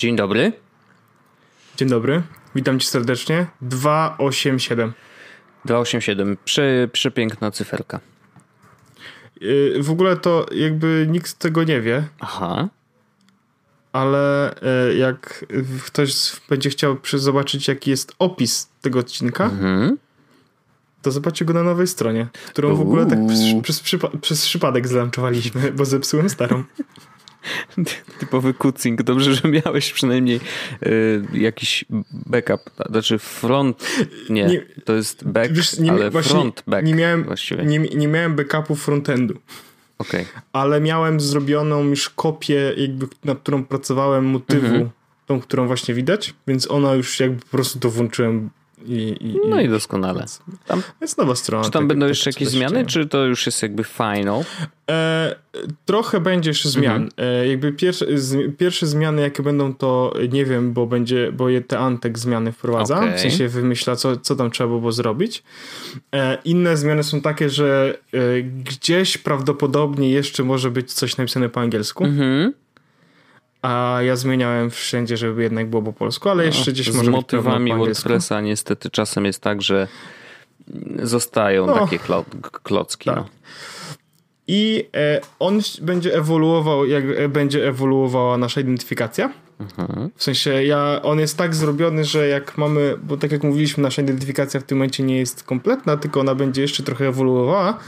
[0.00, 0.52] Dzień dobry.
[1.76, 2.22] Dzień dobry,
[2.54, 3.46] witam cię serdecznie.
[3.60, 4.92] 287.
[5.64, 8.00] 287, Prze, przepiękna cyferka.
[9.40, 12.08] Yy, w ogóle to jakby nikt tego nie wie.
[12.20, 12.68] Aha.
[13.92, 14.54] Ale
[14.88, 15.44] yy, jak
[15.84, 19.98] ktoś będzie chciał zobaczyć, jaki jest opis tego odcinka, mhm.
[21.02, 23.18] to zobaczcie go na nowej stronie, którą w ogóle tak
[23.62, 26.64] przez, przez, przez przypadek zlanczowaliśmy, bo zepsułem starą.
[28.18, 29.02] Typowy kucing.
[29.02, 30.40] Dobrze, że miałeś przynajmniej
[30.86, 32.60] y, jakiś backup.
[32.90, 33.86] Znaczy front.
[34.30, 36.86] Nie, nie to jest back, wiesz, nie, ale front back.
[36.86, 37.64] Nie miałem, właściwie.
[37.64, 39.38] Nie, nie miałem backupu frontendu.
[39.98, 40.26] Okay.
[40.52, 44.90] Ale miałem zrobioną już kopię, jakby, nad którą pracowałem motywu, mhm.
[45.26, 48.50] tą, którą właśnie widać, więc ona już jakby po prostu to włączyłem
[48.86, 50.26] i, i, no i doskonale.
[50.66, 51.64] Tam, jest nowa strona.
[51.64, 54.44] Czy tam tak, będą tak, jeszcze jakieś zmiany, czy to już jest jakby final?
[54.90, 55.34] E,
[55.84, 57.02] trochę będzie jeszcze zmian.
[57.02, 57.10] Mhm.
[57.16, 61.60] E, jakby pierwsze, z, pierwsze zmiany, jakie będą, to nie wiem, bo będzie, bo je
[61.60, 62.96] te Antek zmiany wprowadza.
[62.96, 63.16] Okay.
[63.16, 65.42] W sensie wymyśla, co, co tam trzeba było zrobić.
[66.14, 71.60] E, inne zmiany są takie, że e, gdzieś prawdopodobnie jeszcze może być coś napisane po
[71.60, 72.04] angielsku.
[72.04, 72.52] Mhm
[73.62, 77.08] a ja zmieniałem wszędzie, żeby jednak było po polsku, ale jeszcze no, gdzieś może Z
[77.08, 79.88] motywami WordPressa niestety czasem jest tak, że
[81.02, 81.98] zostają no, takie
[82.62, 83.04] klocki.
[83.04, 83.16] Tak.
[83.16, 83.26] No.
[84.46, 89.32] I e, on będzie ewoluował, jak e, będzie ewoluowała nasza identyfikacja.
[89.60, 90.10] Mhm.
[90.16, 94.02] W sensie ja, on jest tak zrobiony, że jak mamy, bo tak jak mówiliśmy, nasza
[94.02, 97.78] identyfikacja w tym momencie nie jest kompletna, tylko ona będzie jeszcze trochę ewoluowała,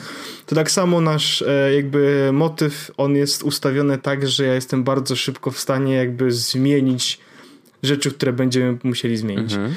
[0.47, 5.16] to tak samo nasz e, jakby motyw, on jest ustawiony tak, że ja jestem bardzo
[5.16, 7.21] szybko w stanie jakby zmienić
[7.82, 9.53] rzeczy, które będziemy musieli zmienić.
[9.53, 9.75] Mhm.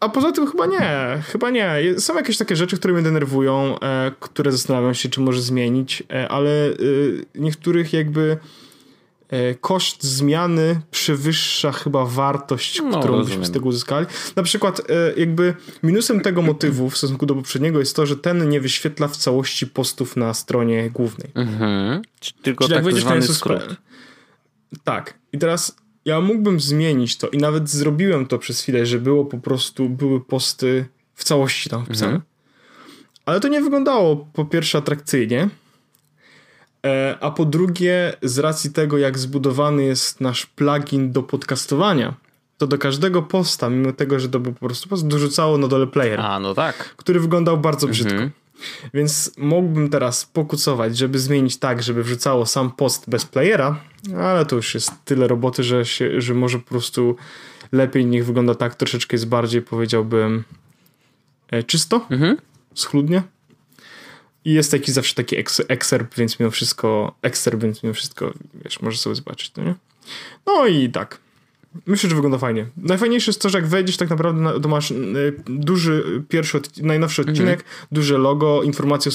[0.00, 1.80] A poza tym chyba nie, chyba nie.
[1.98, 6.28] Są jakieś takie rzeczy, które mnie denerwują, e, które zastanawiam się, czy może zmienić, e,
[6.28, 6.72] ale e,
[7.34, 8.69] niektórych jakby e,
[9.60, 14.06] koszt zmiany przewyższa chyba wartość, no, którą byśmy z tego uzyskali.
[14.36, 18.48] Na przykład e, jakby minusem tego motywu w stosunku do poprzedniego jest to, że ten
[18.48, 21.30] nie wyświetla w całości postów na stronie głównej.
[21.34, 22.02] Mhm.
[22.42, 23.76] Tylko Czyli tak jak zwany skrót.
[24.84, 25.14] Tak.
[25.32, 29.38] I teraz ja mógłbym zmienić to i nawet zrobiłem to przez chwilę, że było po
[29.38, 32.12] prostu, były posty w całości tam wpisane.
[32.12, 32.30] Mhm.
[33.26, 35.48] Ale to nie wyglądało po pierwsze atrakcyjnie, e,
[37.20, 42.14] a po drugie z racji tego, jak zbudowany jest nasz plugin do podcastowania,
[42.58, 45.86] to do każdego posta, mimo tego, że to był po prostu post, dorzucało na dole
[45.86, 46.20] player.
[46.20, 46.76] A, no tak.
[46.96, 48.12] Który wyglądał bardzo brzydko.
[48.12, 48.30] Mhm.
[48.94, 53.80] Więc mógłbym teraz pokucować, żeby zmienić tak, żeby wrzucało sam post bez playera,
[54.18, 57.16] ale to już jest tyle roboty, że, się, że może po prostu
[57.72, 60.44] lepiej niech wygląda tak, troszeczkę jest bardziej powiedziałbym
[61.50, 62.36] e, czysto, mhm.
[62.74, 63.22] schludnie.
[64.44, 65.36] I jest taki zawsze taki
[65.68, 68.32] ekserp, więc mimo wszystko, ekserp, więc mimo wszystko,
[68.64, 69.74] wiesz, możesz sobie zobaczyć, no nie?
[70.46, 71.18] No i tak.
[71.86, 72.66] Myślę, że wygląda fajnie.
[72.76, 77.34] Najfajniejsze jest to, że jak wejdziesz tak naprawdę, to masz y, duży pierwszy, najnowszy mhm.
[77.34, 77.86] odcinek, mhm.
[77.92, 79.12] duże logo, informacje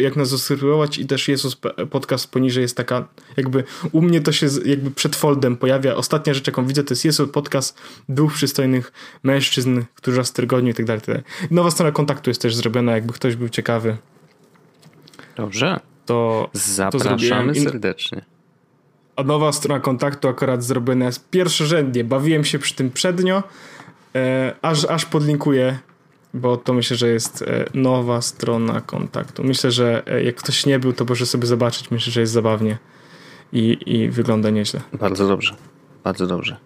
[0.00, 1.46] jak nas zasubskrybować i też jest
[1.90, 5.94] podcast poniżej jest taka jakby u mnie to się jakby przed foldem pojawia.
[5.94, 7.78] Ostatnia rzecz jaką widzę to jest jest podcast
[8.08, 11.02] dwóch przystojnych mężczyzn, którzy raz w tygodniu i tak dalej.
[11.50, 13.96] Nowa strona kontaktu jest też zrobiona, jakby ktoś był ciekawy.
[15.36, 15.80] Dobrze.
[16.06, 18.22] To Zapraszamy to serdecznie.
[19.16, 22.04] A nowa strona kontaktu akurat zrobiona jest pierwszorzędnie.
[22.04, 23.42] Bawiłem się przy tym przednio,
[24.14, 25.78] e, aż, aż podlinkuję,
[26.34, 29.44] bo to myślę, że jest e, nowa strona kontaktu.
[29.44, 31.90] Myślę, że e, jak ktoś nie był, to może sobie zobaczyć.
[31.90, 32.78] Myślę, że jest zabawnie
[33.52, 34.80] i, i wygląda nieźle.
[34.92, 35.54] Bardzo dobrze.
[36.04, 36.56] Bardzo dobrze.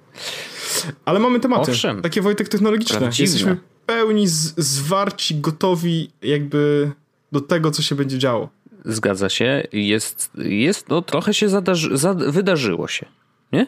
[1.05, 1.71] Ale mamy tematy.
[1.71, 2.03] Owszem.
[2.03, 2.99] Takie Wojtek technologiczne.
[2.99, 3.25] Prawdziwne.
[3.25, 3.57] Jesteśmy
[3.87, 6.93] pełni z, zwarci, gotowi jakby
[7.33, 8.49] do tego, co się będzie działo.
[8.85, 9.63] Zgadza się.
[9.73, 13.07] Jest, jest no trochę się zadarzy, zad, wydarzyło się,
[13.53, 13.67] nie?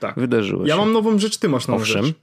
[0.00, 0.14] Tak.
[0.18, 0.80] Wydarzyło ja się.
[0.80, 2.04] mam nową rzecz, ty masz nową Owszem.
[2.04, 2.14] rzecz.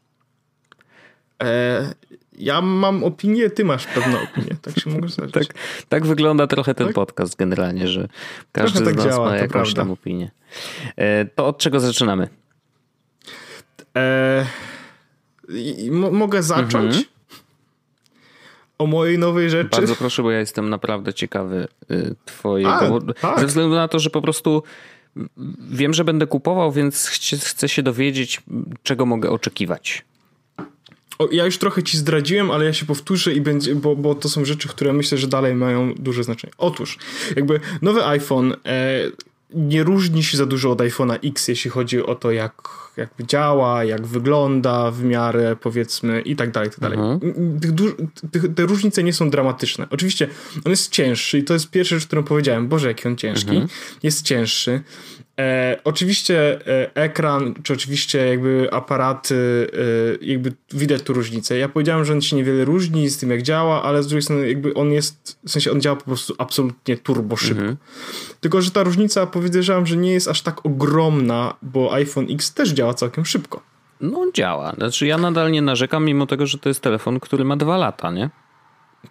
[1.44, 1.94] E,
[2.38, 4.56] ja mam opinię, ty masz pewną opinię.
[4.62, 5.33] Tak się mogę zdarzyć.
[5.33, 5.45] tak,
[5.89, 6.95] tak wygląda trochę ten tak?
[6.95, 8.07] podcast generalnie, że
[8.51, 9.81] każdy trochę z tak nas działa, ma jakąś prawda.
[9.81, 10.31] tam opinię.
[10.95, 12.29] E, to od czego zaczynamy?
[13.97, 14.45] E,
[16.11, 16.95] mogę zacząć?
[16.95, 17.14] Mhm
[18.77, 19.69] o mojej nowej rzeczy.
[19.69, 23.00] Bardzo proszę, bo ja jestem naprawdę ciekawy y, twojego.
[23.10, 23.39] A, tak.
[23.39, 24.63] Ze względu na to, że po prostu
[25.69, 27.07] wiem, że będę kupował, więc
[27.44, 28.42] chcę się dowiedzieć,
[28.83, 30.06] czego mogę oczekiwać.
[31.19, 34.30] o, ja już trochę ci zdradziłem, ale ja się powtórzę i będzie, bo, bo to
[34.30, 36.54] są rzeczy, które myślę, że dalej mają duże znaczenie.
[36.57, 36.98] Otóż,
[37.36, 39.01] jakby nowy iPhone e,
[39.54, 43.83] nie różni się za dużo od iPhone'a X, jeśli chodzi o to, jak, jak działa,
[43.83, 47.00] jak wygląda w miarę, powiedzmy, i tak dalej, i tak dalej.
[47.00, 48.56] Mhm.
[48.56, 49.88] te różnice nie są dramatyczne.
[49.89, 50.27] Oczywiście
[50.65, 52.68] on jest cięższy i to jest pierwsza rzecz, którą powiedziałem.
[52.68, 53.50] Boże, jaki on ciężki.
[53.50, 53.68] Mhm.
[54.03, 54.81] Jest cięższy.
[55.39, 59.67] E, oczywiście e, ekran, czy oczywiście jakby aparaty,
[60.21, 61.57] e, jakby widać tu różnicę.
[61.57, 64.47] Ja powiedziałem, że on się niewiele różni z tym, jak działa, ale z drugiej strony
[64.47, 67.59] jakby on jest, w sensie on działa po prostu absolutnie turbo szybko.
[67.59, 67.77] Mhm.
[68.39, 72.69] Tylko, że ta różnica powiedziałem, że nie jest aż tak ogromna, bo iPhone X też
[72.69, 73.61] działa całkiem szybko.
[74.01, 74.73] No działa.
[74.73, 78.11] Znaczy ja nadal nie narzekam, mimo tego, że to jest telefon, który ma dwa lata,
[78.11, 78.29] nie?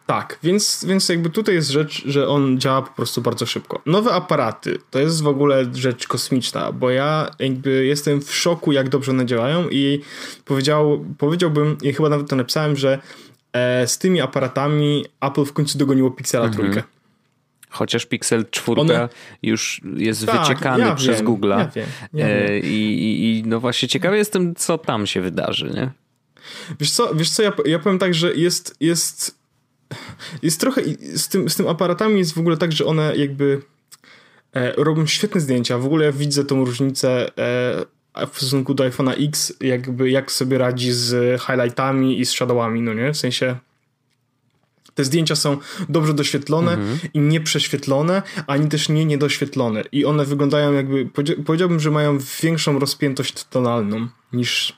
[0.06, 3.82] Tak, więc, więc jakby tutaj jest rzecz, że on działa po prostu bardzo szybko.
[3.86, 8.88] Nowe aparaty to jest w ogóle rzecz kosmiczna, bo ja jakby jestem w szoku, jak
[8.88, 10.00] dobrze one działają i
[10.44, 12.98] powiedział, powiedziałbym, i chyba nawet to napisałem, że
[13.52, 16.62] e, z tymi aparatami Apple w końcu dogoniło Pixela mhm.
[16.62, 16.88] trójkę.
[17.70, 19.08] Chociaż Pixel 4 One...
[19.42, 21.48] już jest tak, wyciekany ja przez Google.
[21.48, 25.90] Ja wiem, ja e, i, I no właśnie ciekawy jestem, co tam się wydarzy, nie?
[26.80, 29.43] Wiesz co, wiesz co ja, ja powiem tak, że jest, jest
[30.42, 30.82] jest trochę
[31.16, 33.62] z tym, z tym aparatami jest w ogóle tak, że one jakby
[34.52, 35.78] e, robią świetne zdjęcia.
[35.78, 40.58] W ogóle ja widzę tą różnicę e, w stosunku do iPhone'a X, jakby jak sobie
[40.58, 43.12] radzi z highlightami i z shadowami, no nie?
[43.12, 43.56] W sensie
[44.94, 45.58] te zdjęcia są
[45.88, 46.98] dobrze doświetlone mhm.
[47.14, 49.84] i nie prześwietlone, ani też nie niedoświetlone.
[49.92, 51.08] I one wyglądają jakby,
[51.46, 54.76] powiedziałbym, że mają większą rozpiętość tonalną niż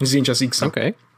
[0.00, 0.62] zdjęcia z X.
[0.62, 0.90] Okej.
[0.90, 1.12] Okay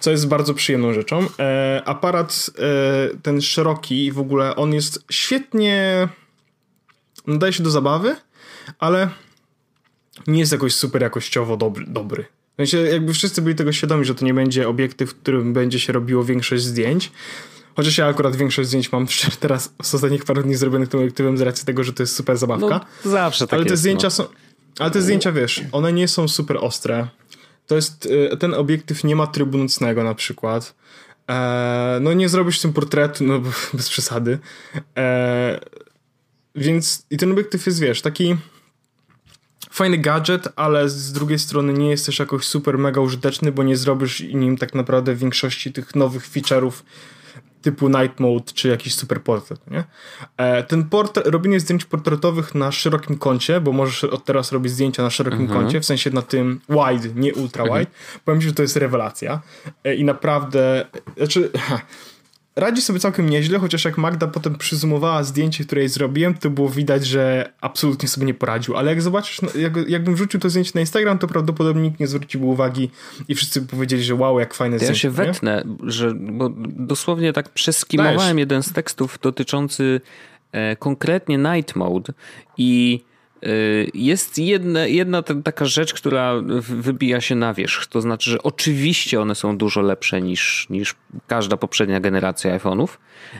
[0.00, 1.26] co jest bardzo przyjemną rzeczą.
[1.38, 6.08] E, aparat e, ten szeroki w ogóle, on jest świetnie
[7.26, 8.16] nadaje się do zabawy,
[8.78, 9.08] ale
[10.26, 11.86] nie jest jakoś super jakościowo dobry.
[11.88, 12.24] dobry.
[12.54, 15.80] W sensie jakby wszyscy byli tego świadomi, że to nie będzie obiektyw, w którym będzie
[15.80, 17.12] się robiło większość zdjęć.
[17.76, 19.06] Chociaż ja akurat większość zdjęć mam
[19.40, 22.36] teraz z ostatnich paru dni zrobionych tym obiektywem z racji tego, że to jest super
[22.36, 22.86] zabawka.
[23.04, 24.10] No, zawsze tak Ale te jest, zdjęcia no.
[24.10, 24.24] są...
[24.78, 27.08] Ale te zdjęcia, wiesz, one nie są super ostre
[27.68, 30.74] to jest, y, ten obiektyw nie ma trybu nocnego na przykład.
[31.30, 33.40] E, no nie zrobisz tym portretu, no
[33.74, 34.38] bez przesady.
[34.96, 35.60] E,
[36.54, 38.36] więc i ten obiektyw jest, wiesz, taki
[39.70, 43.76] fajny gadżet, ale z drugiej strony nie jest też jakoś super mega użyteczny, bo nie
[43.76, 46.72] zrobisz nim tak naprawdę większości tych nowych feature'ów,
[47.62, 49.84] typu night mode czy jakiś super portret, nie?
[50.36, 55.02] E, ten portret, robienie zdjęć portretowych na szerokim kącie, bo możesz od teraz robić zdjęcia
[55.02, 55.60] na szerokim mhm.
[55.60, 57.96] kącie, w sensie na tym wide, nie ultra wide, mhm.
[58.24, 59.40] powiem ci, że to jest rewelacja
[59.84, 61.50] e, i naprawdę, znaczy
[62.58, 66.68] radzi sobie całkiem nieźle, chociaż jak Magda potem przyzumowała zdjęcie, które jej zrobiłem, to było
[66.68, 68.76] widać, że absolutnie sobie nie poradził.
[68.76, 72.06] Ale jak zobaczysz, no, jak, jakbym wrzucił to zdjęcie na Instagram, to prawdopodobnie nikt nie
[72.06, 72.90] zwrócił uwagi
[73.28, 74.92] i wszyscy powiedzieli, że wow, jak fajne zdjęcie.
[74.92, 78.38] Ja się wetnę, że, bo dosłownie tak przeskimowałem Dajesz.
[78.38, 80.00] jeden z tekstów dotyczący
[80.52, 82.12] e, konkretnie Night Mode
[82.56, 83.00] i
[83.94, 87.86] jest jedna, jedna taka rzecz, która wybija się na wierzch.
[87.86, 90.94] To znaczy, że oczywiście one są dużo lepsze niż, niż
[91.26, 92.88] każda poprzednia generacja iPhone'ów.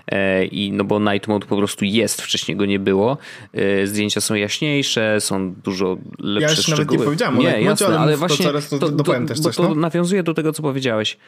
[0.07, 3.19] E, I no bo Night Mode po prostu jest, wcześniej go nie było.
[3.53, 6.79] E, zdjęcia są jaśniejsze, są dużo lepsze ja szczegóły.
[6.79, 9.63] nawet nie powiedziałem nie, jasne, ale, ale właśnie to, to, to, to, też coś, to
[9.63, 9.75] no?
[9.75, 11.19] nawiązuje do tego, co powiedziałeś.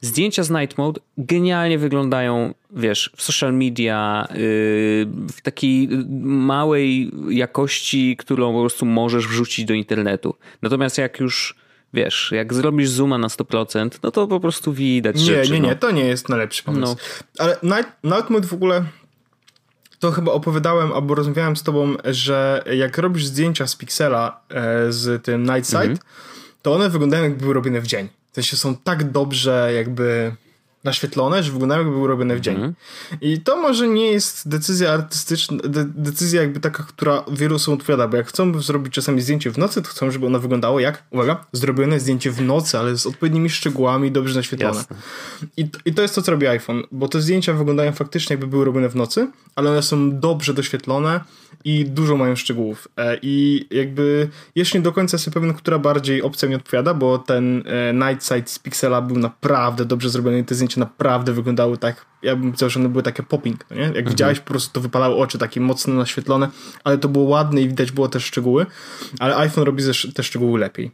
[0.00, 4.38] Zdjęcia z Night Mode genialnie wyglądają, wiesz, w social media, yy,
[5.32, 5.88] w takiej
[6.22, 10.34] małej jakości, którą po prostu możesz wrzucić do internetu.
[10.62, 11.54] Natomiast jak już,
[11.94, 15.68] wiesz, jak zrobisz zooma na 100%, no to po prostu widać Nie, rzeczy, nie, nie,
[15.68, 15.74] no.
[15.74, 16.96] to nie jest najlepszy pomysł.
[17.38, 17.44] No.
[17.44, 18.84] Ale Night, Night Mode w ogóle
[19.98, 25.24] to chyba opowiadałem albo rozmawiałem z tobą, że jak robisz zdjęcia z Pixela e, z
[25.24, 25.98] tym Night Sight, mhm.
[26.62, 28.08] to one wyglądają jakby były robione w dzień.
[28.30, 30.32] W sensie są tak dobrze jakby
[30.84, 32.56] naświetlone, że wyglądają jakby były robione w dzień.
[32.56, 32.74] Mm.
[33.20, 38.08] I to może nie jest decyzja artystyczna, de decyzja jakby taka, która wielu osobom odpowiada,
[38.08, 41.44] bo jak chcą zrobić czasami zdjęcie w nocy, to chcą, żeby ono wyglądało jak, uwaga,
[41.52, 44.84] zrobione zdjęcie w nocy, ale z odpowiednimi szczegółami, dobrze naświetlone.
[45.56, 48.64] I, I to jest to, co robi iPhone, bo te zdjęcia wyglądają faktycznie jakby były
[48.64, 51.20] robione w nocy, ale one są dobrze doświetlone
[51.64, 52.88] i dużo mają szczegółów.
[52.96, 57.18] E, I jakby jeszcze nie do końca jestem pewien, która bardziej opcja mi odpowiada, bo
[57.18, 61.78] ten e, Night Sight z Pixela był naprawdę dobrze zrobiony i te zdjęcia naprawdę wyglądały
[61.78, 63.82] tak, ja bym powiedział, że one były takie popping, no nie?
[63.82, 64.08] Jak mhm.
[64.08, 66.48] widziałeś, po prostu to wypalały oczy, takie mocno naświetlone,
[66.84, 68.66] ale to było ładne i widać było też szczegóły,
[69.18, 69.82] ale iPhone robi
[70.14, 70.90] te szczegóły lepiej.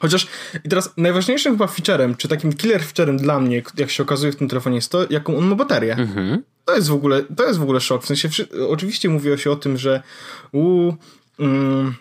[0.00, 0.26] Chociaż
[0.64, 4.36] i teraz najważniejszym chyba featurem, czy takim killer featurem dla mnie, jak się okazuje w
[4.36, 5.94] tym telefonie jest to, jaką on ma baterię.
[5.94, 6.42] Mhm.
[6.64, 8.02] To jest w ogóle, to jest w ogóle szok.
[8.02, 8.28] W sensie,
[8.68, 10.02] oczywiście mówiło się o tym, że
[10.52, 10.92] u,
[11.38, 11.94] mm,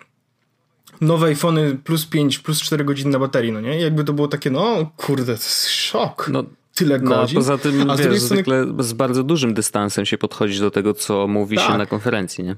[1.01, 3.79] nowe iPhony plus 5, plus 4 godziny na baterii, no nie?
[3.79, 6.29] Jakby to było takie, no kurde, to jest szok.
[6.31, 6.43] No,
[6.75, 7.35] Tyle no, godzin.
[7.35, 8.19] Poza tym, a wiesz, strony...
[8.19, 11.67] zwykle z bardzo dużym dystansem się podchodzi do tego, co mówi tak.
[11.71, 12.55] się na konferencji, nie?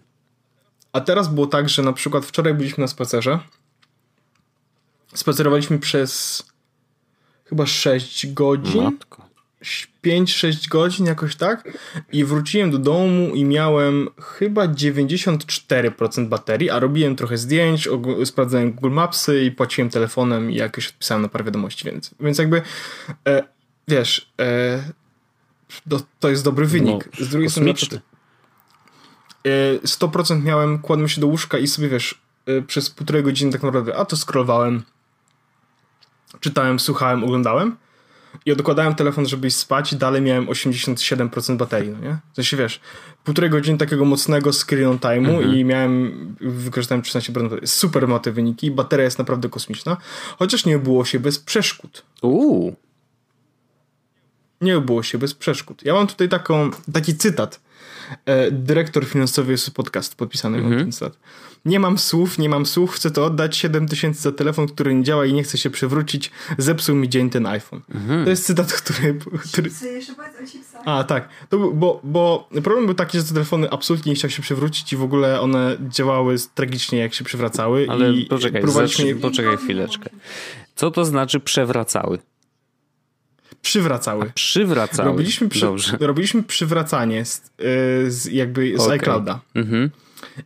[0.93, 3.39] A teraz było tak, że na przykład wczoraj byliśmy na spacerze.
[5.13, 6.43] Spacerowaliśmy przez
[7.45, 8.83] chyba 6 godzin.
[8.83, 9.27] Matko.
[10.05, 11.77] 5-6 godzin, jakoś tak.
[12.12, 17.89] I wróciłem do domu i miałem chyba 94% baterii, a robiłem trochę zdjęć,
[18.25, 22.62] sprawdzałem Google Mapsy i płaciłem telefonem i jakoś odpisałem na parę wiadomości, więc, więc jakby
[23.27, 23.57] e,
[23.88, 24.84] wiesz, e,
[25.89, 27.10] to, to jest dobry wynik.
[27.20, 27.74] No, Z drugiej strony,
[29.46, 33.63] e, 100% miałem, kładłem się do łóżka i sobie wiesz, e, przez półtorej godziny tak
[33.63, 34.84] naprawdę, a to scrollowałem,
[36.39, 37.75] czytałem, słuchałem, oglądałem
[38.46, 42.17] i odkładałem telefon, żeby iść spać i dalej miałem 87% baterii, no nie?
[42.32, 42.79] W sensie, wiesz,
[43.24, 45.56] półtorej godziny takiego mocnego screen time'u mhm.
[45.56, 49.98] i miałem, wykorzystałem 13% super ma te wyniki, bateria jest naprawdę kosmiczna,
[50.39, 52.03] chociaż nie było się bez przeszkód.
[52.22, 52.75] Uuu.
[54.62, 55.86] Nie było się bez przeszkód.
[55.86, 57.60] Ja mam tutaj taką, taki cytat.
[58.26, 60.80] E, dyrektor finansowy jest podcast podpisany -hmm.
[60.80, 61.18] ten cytat.
[61.66, 65.04] Nie mam słów, nie mam słów, chcę to oddać 7 tysięcy za telefon, który nie
[65.04, 66.32] działa i nie chce się przewrócić.
[66.58, 67.82] Zepsuł mi dzień ten iPhone.
[67.82, 68.24] -hmm.
[68.24, 69.20] To jest cytat, który...
[69.52, 69.72] który...
[70.86, 71.30] A, tak.
[71.50, 74.98] To, bo, bo problem był taki, że te telefony absolutnie nie chciały się przewrócić i
[74.98, 77.88] w ogóle one działały tragicznie, jak się przewracały.
[77.90, 79.16] Ale i poczekaj, próbowaliśmy...
[79.16, 80.10] poczekaj chwileczkę.
[80.76, 82.20] Co to znaczy przewracały?
[83.67, 84.25] Przywracały.
[84.29, 85.09] A, przywracały.
[85.09, 85.97] Robiliśmy, przy, Dobrze.
[86.00, 88.93] robiliśmy przywracanie z, y, z jakby z okay.
[88.93, 89.39] iClouda.
[89.55, 89.89] Mhm.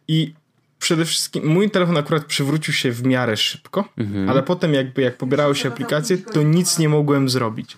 [0.07, 0.33] I
[0.79, 4.29] przede wszystkim mój telefon akurat przywrócił się w miarę szybko, mhm.
[4.29, 7.77] ale potem jakby jak pobierały się aplikacje, to nic nie mogłem zrobić.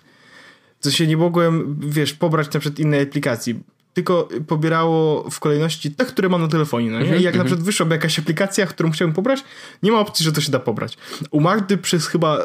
[0.82, 3.60] To się nie mogłem, wiesz, pobrać na przykład innej aplikacji
[3.94, 6.92] tylko pobierało w kolejności te, które mam na telefonie.
[6.92, 7.06] No nie?
[7.06, 7.38] -hmm, I jak mm -hmm.
[7.38, 9.44] na przykład wyszłaby jakaś aplikacja, którą chciałbym pobrać,
[9.84, 10.98] nie ma opcji, że to się da pobrać.
[11.32, 12.40] U Magdy przez chyba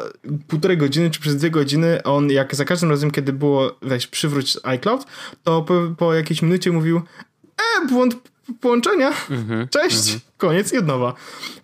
[0.47, 4.57] półtorej godziny, czy przez dwie godziny, on jak za każdym razem, kiedy było weź przywróć
[4.63, 5.05] iCloud,
[5.43, 7.01] to po, po jakiejś minucie mówił
[7.57, 8.15] e, błąd
[8.61, 10.19] połączenia, mm -hmm, cześć, mhm.
[10.37, 11.13] koniec i od nowa.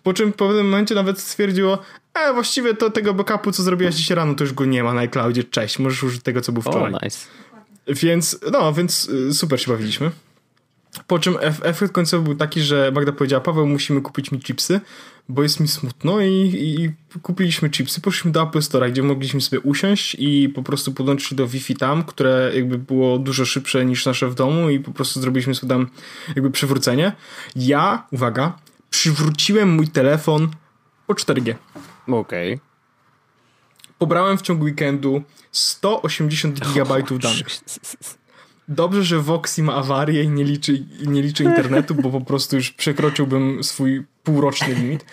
[0.02, 1.78] Po czym w pewnym momencie nawet stwierdziło,
[2.14, 5.00] e, właściwie to tego backupu, co zrobiłaś dzisiaj rano, to już go nie ma na
[5.00, 6.92] iCloudzie, cześć, możesz użyć tego, co był wczoraj.
[6.92, 7.26] Oh, nice.
[7.88, 10.10] Więc, no, więc y, super się bawiliśmy.
[11.06, 14.80] Po czym efekt końcowy był taki, że Magda powiedziała, Paweł, musimy kupić mi chipsy,
[15.28, 16.90] bo jest mi smutno i, i
[17.22, 18.00] kupiliśmy chipsy.
[18.00, 22.04] Poszliśmy do Apple Store, gdzie mogliśmy sobie usiąść i po prostu podłączyć do Wi-Fi tam,
[22.04, 25.88] które jakby było dużo szybsze niż nasze w domu i po prostu zrobiliśmy sobie tam
[26.28, 27.12] jakby przywrócenie.
[27.56, 28.58] Ja, uwaga,
[28.90, 30.48] przywróciłem mój telefon
[31.06, 31.54] po 4G.
[32.08, 32.54] Okej.
[32.54, 32.66] Okay.
[33.98, 35.22] Pobrałem w ciągu weekendu
[35.56, 37.46] 180 gigabajtów danych.
[38.68, 42.70] Dobrze, że Voxy ma awarię i nie liczy, nie liczy internetu, bo po prostu już
[42.70, 45.04] przekroczyłbym swój półroczny limit.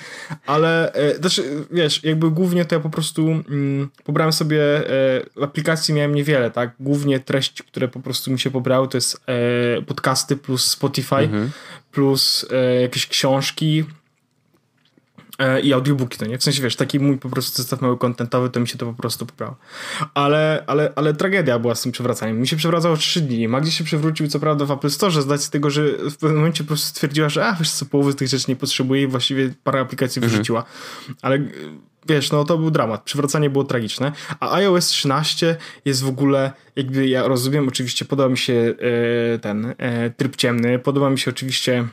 [0.46, 5.94] Ale e, znaczy, wiesz, jakby głównie to ja po prostu mm, pobrałem sobie e, aplikacji
[5.94, 6.72] miałem niewiele, tak?
[6.80, 11.52] Głównie treści, które po prostu mi się pobrały, to jest e, podcasty plus Spotify, mhm.
[11.92, 13.84] plus e, jakieś książki,
[15.64, 16.38] i audiobooki, to nie?
[16.38, 18.94] W sensie, wiesz, taki mój po prostu zestaw mały kontentowy, to mi się to po
[18.94, 19.56] prostu poprało.
[20.14, 22.40] Ale, ale, ale tragedia była z tym przewracaniem.
[22.40, 23.48] Mi się przewracało trzy dni.
[23.48, 26.64] Magdzie się przewrócił, co prawda, w Apple Store, zdać z tego, że w pewnym momencie
[26.64, 29.54] po prostu stwierdziła, że a, wiesz co, połowy z tych rzeczy nie potrzebuje i właściwie
[29.64, 30.32] parę aplikacji mhm.
[30.32, 30.64] wyrzuciła.
[31.22, 31.40] Ale
[32.08, 33.04] wiesz, no to był dramat.
[33.04, 34.12] Przywracanie było tragiczne.
[34.40, 38.74] A iOS 13 jest w ogóle, jakby ja rozumiem, oczywiście podoba mi się
[39.34, 41.88] e, ten e, tryb ciemny, podoba mi się oczywiście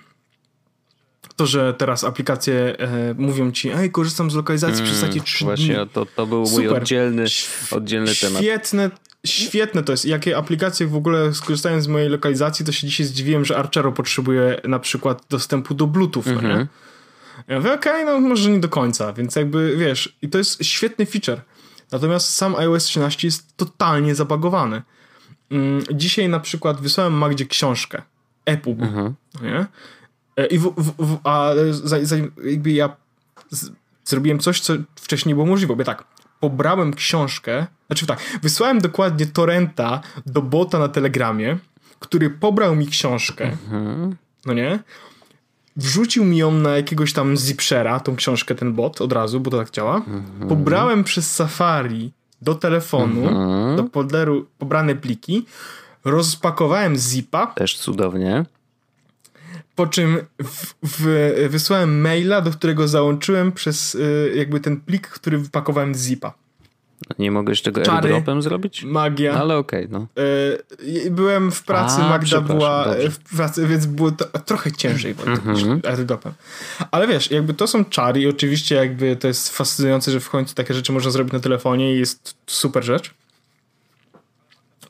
[1.40, 5.44] to, że teraz aplikacje e, mówią ci, ej, korzystam z lokalizacji mm, przez takie 3
[5.44, 5.88] Właśnie, dni.
[5.92, 6.64] to, to był Super.
[6.64, 7.24] mój oddzielny,
[7.70, 8.42] oddzielny temat.
[8.42, 8.90] Świetne,
[9.26, 10.04] świetne to jest.
[10.04, 14.60] Jakie aplikacje w ogóle skorzystają z mojej lokalizacji, to się dzisiaj zdziwiłem, że Archero potrzebuje
[14.64, 16.58] na przykład dostępu do Bluetooth, mm -hmm.
[16.58, 16.66] no.
[17.48, 20.64] Ja mówię, okej, okay, no może nie do końca, więc jakby, wiesz, i to jest
[20.64, 21.40] świetny feature.
[21.92, 24.82] Natomiast sam iOS 13 jest totalnie zabagowany.
[25.50, 28.02] Mm, dzisiaj na przykład wysłałem Magdzie książkę,
[28.44, 29.14] EPUB, mhm.
[29.42, 29.66] nie?
[30.40, 32.96] E, I w, w, w, a za, za, jakby ja
[33.50, 33.70] z,
[34.04, 35.76] zrobiłem coś, co wcześniej było możliwe.
[35.76, 36.04] Bo tak,
[36.40, 41.58] pobrałem książkę, znaczy tak, wysłałem dokładnie torrenta do bota na Telegramie,
[41.98, 44.16] który pobrał mi książkę, mhm.
[44.46, 44.78] no nie?
[45.76, 49.58] Wrzucił mi ją na jakiegoś tam zipshera, tą książkę, ten bot od razu, bo to
[49.58, 49.96] tak działa.
[49.96, 50.48] Mhm.
[50.48, 53.76] Pobrałem przez Safari do telefonu, mhm.
[53.76, 55.46] do folderu pobrane pliki,
[56.04, 57.46] rozpakowałem zipa.
[57.46, 58.44] Też cudownie
[59.80, 65.38] po czym w, w, wysłałem maila, do którego załączyłem przez y, jakby ten plik, który
[65.38, 66.34] wypakowałem z zipa.
[67.18, 68.84] Nie mogłeś tego Czary, airdropem zrobić?
[68.84, 69.34] Magia.
[69.34, 70.22] Ale okej, okay, no.
[70.82, 73.10] Yy, byłem w pracy, A, Magda była dobrze.
[73.10, 75.88] w pracy, więc było to, trochę ciężej mm -hmm.
[75.88, 76.32] airdropem.
[76.90, 80.54] Ale wiesz, jakby to są czary i oczywiście jakby to jest fascynujące, że w końcu
[80.54, 83.14] takie rzeczy można zrobić na telefonie i jest super rzecz.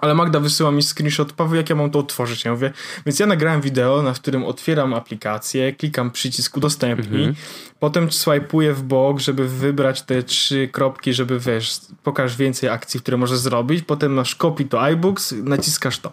[0.00, 2.44] Ale Magda wysyła mi screenshot, Paweł, jak ja mam to otworzyć?
[2.44, 2.72] Ja mówię,
[3.06, 7.34] więc ja nagrałem wideo, na którym otwieram aplikację, klikam przycisk udostępnij, mhm.
[7.80, 13.16] potem swajpuję w bok, żeby wybrać te trzy kropki, żeby wiesz, pokaż więcej akcji, które
[13.16, 16.12] możesz zrobić, potem masz copy to iBooks, naciskasz to.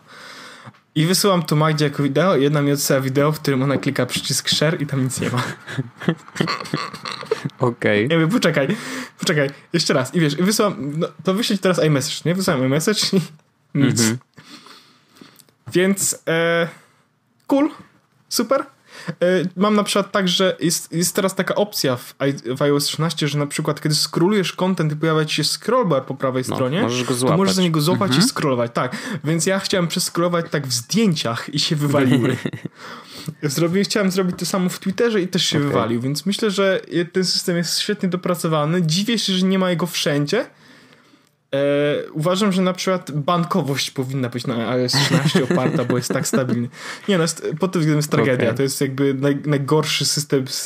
[0.96, 4.50] I wysyłam to Magdzie jako wideo, jedna mi odsyła wideo, w którym ona klika przycisk
[4.50, 5.44] share i tam nic nie ma.
[7.60, 8.06] Okej.
[8.06, 8.18] Okay.
[8.18, 8.68] Ja mówię, poczekaj,
[9.20, 10.16] poczekaj, jeszcze raz.
[10.16, 12.36] I wiesz, i wysyłam, no, to wyśleć teraz iMessage, nie?
[12.36, 13.22] Wysyłam iMessage i
[13.76, 14.00] nic.
[14.00, 14.18] Mhm.
[15.74, 16.68] Więc e,
[17.48, 17.70] cool,
[18.30, 18.66] super.
[19.10, 22.16] E, mam na przykład tak, że jest, jest teraz taka opcja w,
[22.58, 26.16] w iOS 13, że na przykład kiedy scrollujesz content i pojawia ci się scrollbar po
[26.16, 28.26] prawej no, stronie, możesz go to możesz za niego złapać mhm.
[28.26, 28.72] i scrollować.
[28.74, 32.38] Tak, więc ja chciałem przescrollować tak w zdjęciach i się wywaliły.
[33.44, 35.68] Zrobię, chciałem zrobić to samo w Twitterze i też się okay.
[35.70, 36.82] wywalił, więc myślę, że
[37.14, 38.82] ten system jest świetnie dopracowany.
[38.82, 40.46] Dziwię się, że nie ma jego wszędzie,
[41.58, 46.28] E, uważam, że na przykład bankowość powinna być na iOS 13 oparta, bo jest tak
[46.28, 46.70] stabilny.
[47.08, 48.46] Nie no, jest, pod tym względem jest tragedia.
[48.46, 48.54] Okay.
[48.58, 50.66] To jest jakby naj, najgorszy system, z,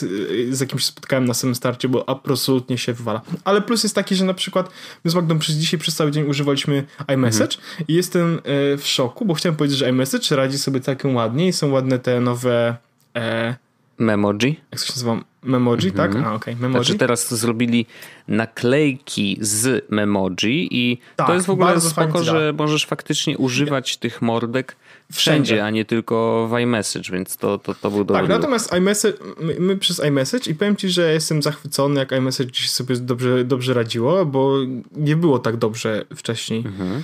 [0.49, 3.21] z, jakim się spotkałem na samym starcie, bo absolutnie się wywala.
[3.43, 4.69] Ale plus jest taki, że na przykład
[5.03, 6.83] my z Magdą przez dzisiaj przez cały dzień używaliśmy
[7.13, 7.83] iMessage -hmm.
[7.87, 11.53] i jestem e, w szoku, bo chciałem powiedzieć, że iMessage radzi sobie całkiem ładnie i
[11.53, 12.75] są ładne te nowe
[13.15, 13.55] e,
[14.01, 14.59] Memoji?
[14.71, 15.23] Jak to się nazywa?
[15.43, 15.97] Memoji, -hmm.
[15.97, 16.15] tak?
[16.15, 16.55] A, okej, okay.
[16.55, 16.85] Memoji.
[16.85, 17.85] Znaczy teraz zrobili
[18.27, 24.21] naklejki z Memoji i tak, to jest w ogóle spoko, że możesz faktycznie używać tych
[24.21, 24.75] mordek
[25.11, 28.73] wszędzie, wszędzie, a nie tylko w iMessage, więc to, to, to był dobry Tak, natomiast
[28.73, 33.43] iMessage, my, my, przez iMessage i powiem ci, że jestem zachwycony, jak iMessage sobie dobrze,
[33.43, 34.57] dobrze radziło, bo
[34.95, 36.59] nie było tak dobrze wcześniej.
[36.65, 37.03] Mhm.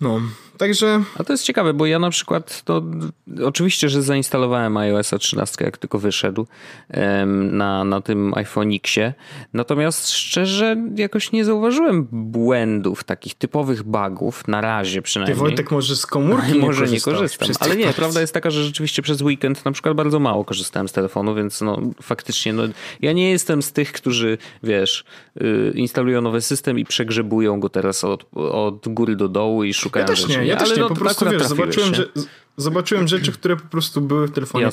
[0.00, 0.20] No,
[0.58, 1.02] także...
[1.18, 2.82] A to jest ciekawe, bo ja na przykład to
[3.44, 6.46] oczywiście, że zainstalowałem iOS 13 jak tylko wyszedł
[7.50, 9.14] na, na tym iPhone Xie,
[9.52, 15.36] natomiast szczerze jakoś nie zauważyłem błędów, takich typowych bugów, na razie przynajmniej.
[15.36, 18.64] Ty Wojtek może z komórki nie Może nie korzystam, ale nie, prawda jest taka, że
[18.64, 22.62] rzeczywiście przez weekend na przykład bardzo mało korzystałem z telefonu, więc no faktycznie no,
[23.00, 25.04] ja nie jestem z tych, którzy wiesz,
[25.42, 30.02] y, instalują nowy system i przegrzebują go teraz od, od góry do dołu i szukają
[30.02, 30.40] ja też rzeczy.
[30.40, 32.08] Nie, ja też ale nie, po prostu wiesz, zobaczyłem, że
[32.56, 34.68] zobaczyłem rzeczy, które po prostu były w telefonie.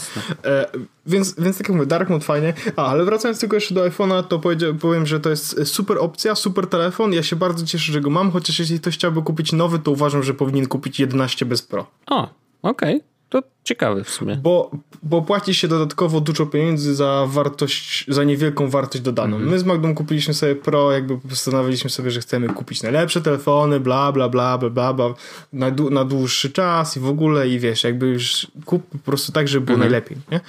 [0.46, 0.66] E,
[1.06, 2.54] więc, więc tak jak mówię, Dark Mode fajnie.
[2.76, 4.42] A, ale wracając tylko jeszcze do iPhone'a, to
[4.80, 7.14] powiem, że to jest super opcja, super telefon.
[7.14, 10.24] Ja się bardzo cieszę, że go mam, chociaż jeśli ktoś chciałby kupić nowy, to uważam,
[10.24, 11.88] że powinien kupić 11 bez Pro.
[12.08, 12.30] O,
[12.62, 12.96] okej.
[12.96, 13.10] Okay.
[13.30, 14.36] To ciekawe w sumie.
[14.36, 14.72] Bo,
[15.04, 19.36] bo płaci się dodatkowo dużo pieniędzy za wartość, za niewielką wartość dodaną.
[19.36, 19.52] Mhm.
[19.52, 24.12] My z Magdą kupiliśmy sobie Pro, jakby postanowiliśmy sobie, że chcemy kupić najlepsze telefony, bla,
[24.12, 25.14] bla, bla, bla, bla, bla
[25.54, 29.48] na, na dłuższy czas i w ogóle i wiesz, jakby już kup po prostu tak,
[29.48, 29.92] żeby było mhm.
[29.92, 30.42] najlepiej, nie?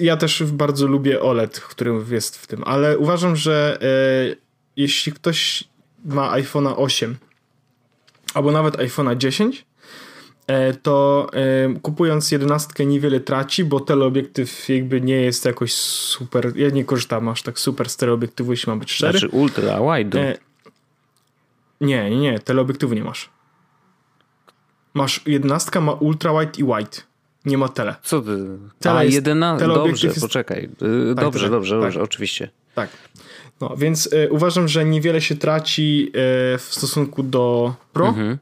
[0.00, 4.36] Ja też bardzo lubię OLED, który jest w tym, ale uważam, że e,
[4.76, 5.64] jeśli ktoś
[6.04, 7.16] ma iPhone'a 8
[8.34, 9.69] albo nawet iPhone'a 10, E,
[10.82, 16.84] to e, kupując jedenastkę niewiele traci, bo teleobiektyw jakby nie jest jakoś super, ja nie
[16.84, 19.18] korzystam aż tak super z teleobiektywu, jeśli mam być szczery.
[19.18, 20.38] Znaczy ultra wide.
[21.80, 23.30] Nie, nie, nie, teleobiektywu nie masz.
[24.94, 26.96] Masz, jedenastka ma ultra wide i wide.
[27.44, 27.94] Nie ma tele.
[28.02, 28.46] Co ty?
[28.78, 29.56] Tele A, jedyna...
[29.56, 30.20] Dobrze, jest...
[30.20, 30.68] poczekaj.
[30.82, 31.82] Y, tak, dobrze, tak, dobrze, tak.
[31.82, 32.50] dobrze, oczywiście.
[32.74, 32.90] Tak.
[33.60, 36.08] No, więc y, uważam, że niewiele się traci
[36.54, 38.08] y, w stosunku do Pro.
[38.08, 38.38] Mhm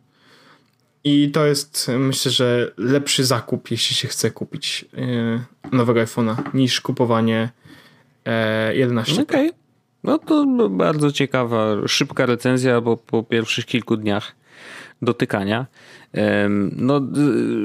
[1.09, 5.41] i to jest, myślę, że lepszy zakup, jeśli się chce kupić yy,
[5.73, 7.51] nowego iPhone'a, niż kupowanie
[8.27, 8.33] yy,
[8.77, 9.23] 11.
[9.23, 9.49] Okej.
[9.49, 9.59] Okay.
[10.05, 14.33] No to bardzo ciekawa, szybka recenzja, bo po pierwszych kilku dniach
[15.03, 15.67] dotykania.
[16.77, 17.01] No,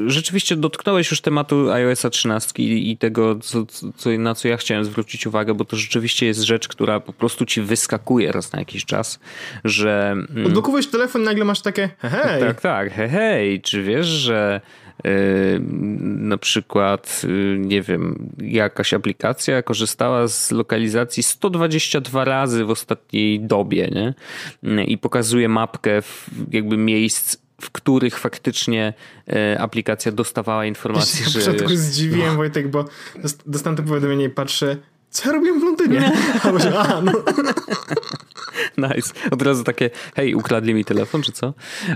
[0.08, 5.28] rzeczywiście dotknąłeś już tematu iOS 13 i tego, co, co, na co ja chciałem zwrócić
[5.28, 9.20] uwagę, bo to rzeczywiście jest rzecz, która po prostu ci wyskakuje raz na jakiś czas,
[9.64, 10.12] że...
[10.12, 12.40] Mm, Odblokowujesz telefon nagle masz takie hej.
[12.40, 13.62] Tak, tak, hej, hej.
[13.62, 14.62] Czy wiesz, że
[15.04, 15.62] Yy,
[16.02, 23.90] na przykład, yy, nie wiem, jakaś aplikacja korzystała z lokalizacji 122 razy w ostatniej dobie,
[23.92, 24.84] nie?
[24.84, 26.02] I pokazuje mapkę
[26.52, 27.38] jakby miejsc
[27.70, 28.94] których faktycznie
[29.28, 31.40] e, aplikacja dostawała informacje, ja że...
[31.40, 32.36] Ja początku zdziwiłem, no.
[32.36, 32.86] Wojtek, bo
[33.46, 34.78] dostałem to powiadomienie i patrzę,
[35.10, 36.12] co ja robiłem w Londynie?
[36.44, 36.48] A,
[36.98, 37.12] a no.
[38.96, 39.14] nice.
[39.32, 41.54] Od razu takie, hej, ukradli mi telefon, czy co?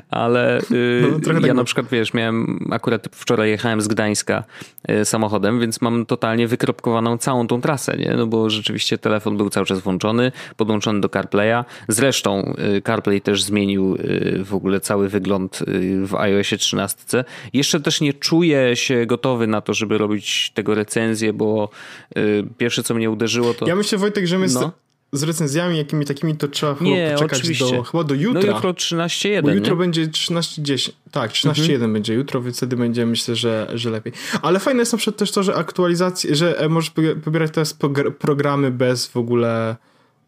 [0.10, 4.44] Ale yy, no, ja tak na przykład, wiesz, miałem, akurat wczoraj jechałem z Gdańska
[4.88, 8.14] yy, samochodem, więc mam totalnie wykropkowaną całą tą trasę, nie?
[8.18, 11.64] No bo rzeczywiście telefon był cały czas włączony, podłączony do CarPlaya.
[11.88, 17.24] Zresztą yy, CarPlay też zmienił y, w ogóle cały wygląd y, w iOSie 13.
[17.54, 21.70] Jeszcze też nie czuję się gotowy na to, żeby robić tego recenzję, bo
[22.18, 23.68] y, pierwsze co mnie uderzyło to...
[23.68, 24.72] Ja myślę Wojtek, że my no
[25.12, 27.72] z recenzjami jakimi takimi to trzeba nie, poczekać oczywiście.
[27.72, 28.42] do, chyba do jutra.
[28.42, 29.42] No jutro 13.1.
[29.42, 29.80] Bo jutro nie?
[29.80, 30.92] będzie 13.10.
[31.12, 31.94] Tak, 13.1 mhm.
[31.94, 34.14] będzie jutro, więc wtedy będzie myślę, że, że lepiej.
[34.42, 36.92] Ale fajne jest na przykład też to, że aktualizacje, że e, możesz
[37.24, 37.78] pobierać teraz
[38.20, 39.76] programy bez w ogóle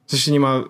[0.09, 0.63] w sensie nie ma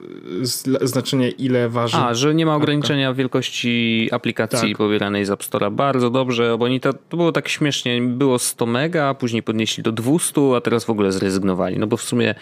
[0.82, 1.98] znaczenia ile waży.
[1.98, 4.78] A, że nie ma ograniczenia wielkości aplikacji tak.
[4.78, 5.72] pobieranej z App Store'a.
[5.72, 8.02] Bardzo dobrze, bo oni to, to było tak śmiesznie.
[8.02, 11.80] Było 100 mega, później podnieśli do 200, a teraz w ogóle zrezygnowali.
[11.80, 12.36] No bo w sumie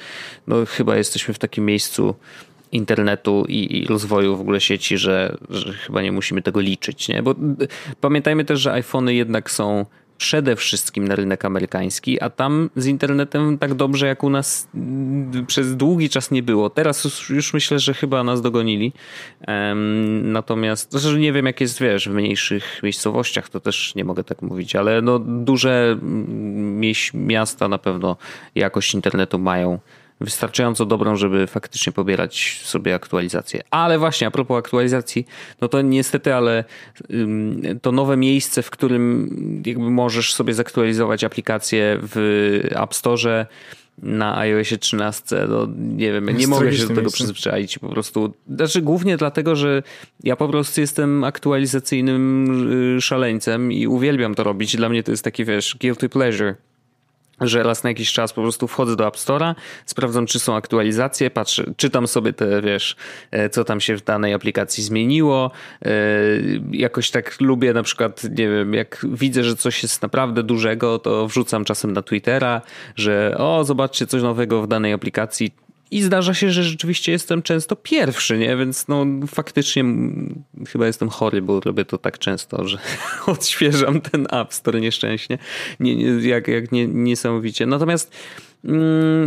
[0.48, 2.16] no, chyba jesteśmy w takim miejscu
[2.72, 7.10] internetu i, i rozwoju w ogóle sieci, że, że chyba nie musimy tego liczyć.
[7.10, 7.24] Nie?
[7.24, 7.36] Bo
[8.02, 9.86] pamiętajmy też, że iPhony jednak są
[10.18, 15.46] przede wszystkim na rynek amerykański, a tam z internetem tak dobrze jak u nas mm,
[15.46, 16.70] przez długi czas nie było.
[16.70, 18.94] Teraz już, myślę, że chyba nas dogonili.
[20.24, 24.42] Natomiast, znaczy nie wiem jak jest, wiesz, w mniejszych miejscowościach, to też nie mogę tak
[24.42, 26.82] mówić, ale no duże mm,
[27.14, 28.18] miasta na pewno
[28.56, 29.80] jakość internetu mają
[30.22, 33.62] wystarczająco dobrą, żeby faktycznie pobierać sobie aktualizację.
[33.72, 35.28] Ale właśnie a propos aktualizacji,
[35.62, 36.64] no to niestety, ale
[37.82, 43.46] to nowe miejsce, w którym jakby możesz sobie zaktualizować aplikację w App Store
[44.02, 47.16] na iOSie 13, no nie wiem, nie mogę się do tego miejsce.
[47.16, 48.34] przyzwyczaić po prostu.
[48.50, 49.84] Znaczy głównie dlatego, że
[50.24, 54.78] ja po prostu jestem aktualizacyjnym y, szaleńcem i uwielbiam to robić.
[54.78, 56.56] Dla mnie to jest taki, wiesz, guilty pleasure
[57.42, 61.30] że raz na jakiś czas po prostu wchodzę do App Store'a, sprawdzam, czy są aktualizacje,
[61.30, 62.96] patrzę, czytam sobie te, wiesz,
[63.32, 65.52] e, co tam się w danej aplikacji zmieniło.
[65.86, 65.90] E,
[66.72, 71.28] jakoś tak lubię na przykład, nie wiem, jak widzę, że coś jest naprawdę dużego, to
[71.28, 72.62] wrzucam czasem na Twittera,
[72.96, 77.76] że o, zobaczcie coś nowego w danej aplikacji i zdarza się, że rzeczywiście jestem często
[77.76, 78.58] pierwszy, nie?
[78.58, 79.84] Więc no faktycznie
[80.68, 82.78] chyba jestem chory, bo robię to tak często, że
[83.28, 85.38] odświeżam ten App Store nieszczęśnie.
[85.80, 87.66] Nie, nie, jak, jak nie, niesamowicie.
[87.66, 88.12] Natomiast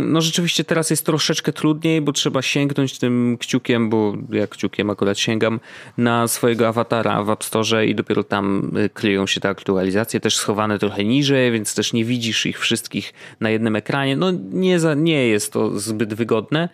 [0.05, 5.19] no rzeczywiście teraz jest troszeczkę trudniej, bo trzeba sięgnąć tym kciukiem, bo ja kciukiem akurat
[5.19, 5.59] sięgam
[5.97, 10.37] na swojego awatara w App Store i dopiero tam y, kryją się te aktualizacje, też
[10.37, 14.15] schowane trochę niżej, więc też nie widzisz ich wszystkich na jednym ekranie.
[14.15, 16.69] No nie, za, nie jest to zbyt wygodne.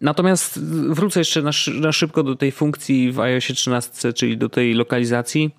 [0.00, 4.74] Natomiast wrócę jeszcze na, na szybko do tej funkcji w iOSie 13, czyli do tej
[4.74, 5.50] lokalizacji.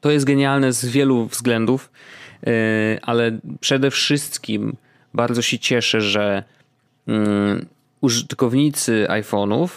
[0.00, 1.90] To jest genialne z wielu względów,
[2.46, 2.50] e,
[3.02, 4.76] ale przede wszystkim
[5.18, 6.44] bardzo się cieszę, że
[7.06, 7.66] um,
[8.00, 9.68] użytkownicy iPhone'ów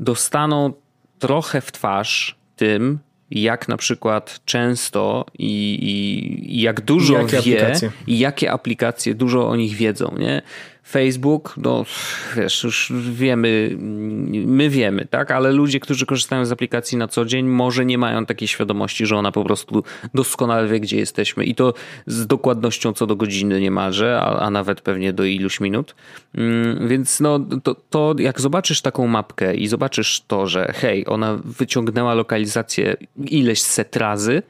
[0.00, 0.72] dostaną
[1.18, 2.98] trochę w twarz tym,
[3.30, 7.90] jak na przykład często i, i, i jak dużo I wie aplikacje.
[8.06, 10.14] i jakie aplikacje dużo o nich wiedzą.
[10.18, 10.42] Nie?
[10.92, 11.84] Facebook, no
[12.36, 13.76] wiesz, już wiemy,
[14.46, 18.26] my wiemy, tak, ale ludzie, którzy korzystają z aplikacji na co dzień, może nie mają
[18.26, 21.74] takiej świadomości, że ona po prostu doskonale wie, gdzie jesteśmy i to
[22.06, 25.94] z dokładnością co do godziny niemalże, a, a nawet pewnie do iluś minut.
[26.34, 31.38] Mm, więc no, to, to jak zobaczysz taką mapkę i zobaczysz to, że hej, ona
[31.44, 34.42] wyciągnęła lokalizację ileś set razy,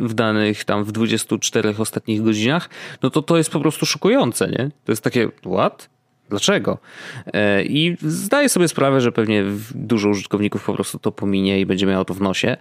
[0.00, 2.68] w danych tam w 24 ostatnich godzinach,
[3.02, 4.70] no to to jest po prostu szokujące, nie?
[4.84, 5.88] To jest takie, what?
[6.28, 6.78] Dlaczego?
[7.26, 11.86] E, I zdaję sobie sprawę, że pewnie dużo użytkowników po prostu to pominie i będzie
[11.86, 12.56] miało to w nosie,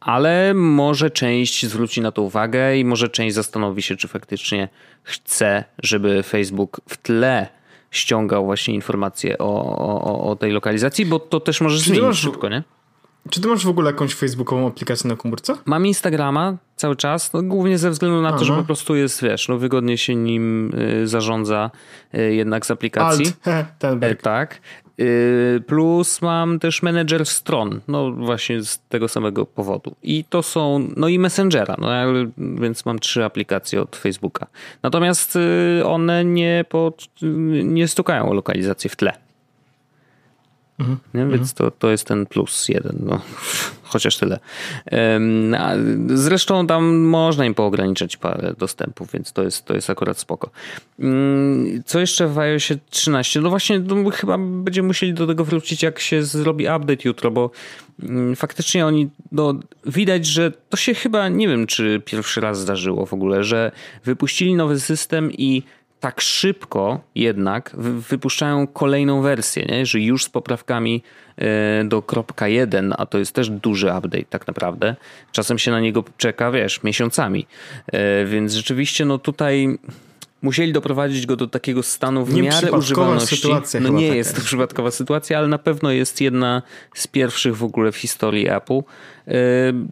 [0.00, 4.68] ale może część zwróci na to uwagę i może część zastanowi się, czy faktycznie
[5.02, 7.48] chce, żeby Facebook w tle
[7.90, 12.62] ściągał właśnie informacje o, o, o tej lokalizacji, bo to też może zmienić szybko, nie?
[13.30, 15.54] Czy ty masz w ogóle jakąś facebookową aplikację na komórce?
[15.64, 18.38] Mam Instagrama cały czas, no, głównie ze względu na Aha.
[18.38, 21.70] to, że po prostu jest, wiesz, no, wygodnie się nim y, zarządza
[22.14, 23.26] y, jednak z aplikacji.
[23.44, 23.66] Alt.
[23.78, 24.60] Ten e, tak.
[25.00, 29.94] Y, plus mam też menedżer stron, no właśnie z tego samego powodu.
[30.02, 31.88] I to są, no i Messengera, no
[32.38, 34.46] więc mam trzy aplikacje od Facebooka.
[34.82, 35.38] Natomiast
[35.84, 37.06] one nie, pod,
[37.64, 39.29] nie stukają o lokalizację w tle.
[40.80, 40.98] Mhm.
[41.14, 41.26] Nie?
[41.26, 42.96] Więc to, to jest ten plus jeden.
[43.06, 43.20] No.
[43.82, 44.38] Chociaż tyle.
[46.06, 50.50] Zresztą tam można im poograniczać parę dostępów, więc to jest, to jest akurat spoko.
[50.98, 53.40] Mm, co jeszcze w iOSie 13?
[53.40, 57.50] No właśnie, no chyba będziemy musieli do tego wrócić, jak się zrobi update jutro, bo
[58.02, 59.54] mm, faktycznie oni, no
[59.86, 63.72] widać, że to się chyba, nie wiem, czy pierwszy raz zdarzyło w ogóle, że
[64.04, 65.62] wypuścili nowy system i
[66.00, 67.70] tak szybko jednak
[68.08, 69.86] wypuszczają kolejną wersję, nie?
[69.86, 71.02] że już z poprawkami
[71.36, 74.96] e, do kropka 1, a to jest też duży update tak naprawdę.
[75.32, 77.46] Czasem się na niego czeka, wiesz, miesiącami.
[77.92, 79.78] E, więc rzeczywiście no tutaj
[80.42, 83.48] musieli doprowadzić go do takiego stanu w nie miarę używalności.
[83.80, 84.16] No nie taka.
[84.16, 86.62] jest to przypadkowa sytuacja, ale na pewno jest jedna
[86.94, 88.78] z pierwszych w ogóle w historii Apple.
[89.28, 89.32] E,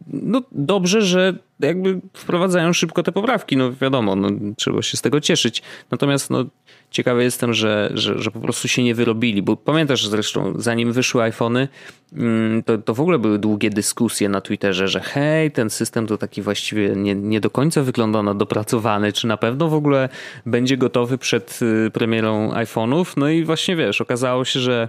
[0.06, 5.20] no dobrze, że jakby wprowadzają szybko te poprawki, no wiadomo, no, trzeba się z tego
[5.20, 5.62] cieszyć.
[5.90, 6.44] Natomiast no,
[6.90, 11.22] ciekawy jestem, że, że, że po prostu się nie wyrobili, bo pamiętasz zresztą, zanim wyszły
[11.22, 11.68] iPhony,
[12.12, 16.18] mm, to, to w ogóle były długie dyskusje na Twitterze, że hej, ten system to
[16.18, 20.08] taki właściwie nie, nie do końca wygląda na dopracowany, czy na pewno w ogóle
[20.46, 23.12] będzie gotowy przed y, premierą iPhone'ów.
[23.16, 24.88] No i właśnie wiesz, okazało się, że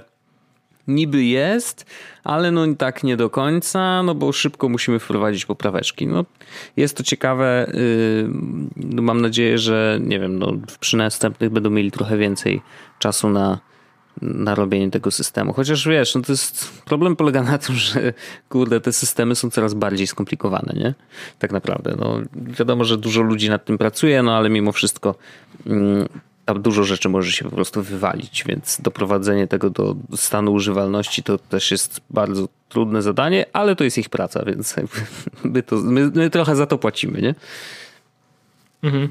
[0.89, 1.85] niby jest,
[2.23, 6.07] ale no tak nie do końca, no bo szybko musimy wprowadzić popraweczki.
[6.07, 6.25] No,
[6.77, 7.71] jest to ciekawe.
[7.73, 8.29] Yy,
[8.75, 12.61] no mam nadzieję, że nie wiem, no, przy następnych będą mieli trochę więcej
[12.99, 13.59] czasu na,
[14.21, 15.53] na robienie tego systemu.
[15.53, 18.13] Chociaż wiesz, no to jest problem polega na tym, że
[18.49, 20.93] kurde, te systemy są coraz bardziej skomplikowane, nie?
[21.39, 21.95] Tak naprawdę.
[21.99, 25.15] No, wiadomo, że dużo ludzi nad tym pracuje, no ale mimo wszystko
[25.65, 26.07] mm,
[26.53, 31.37] tam dużo rzeczy może się po prostu wywalić, więc doprowadzenie tego do stanu używalności to
[31.37, 34.75] też jest bardzo trudne zadanie, ale to jest ich praca, więc
[35.43, 37.35] my, to, my, my trochę za to płacimy, nie?
[38.83, 39.09] Mhm.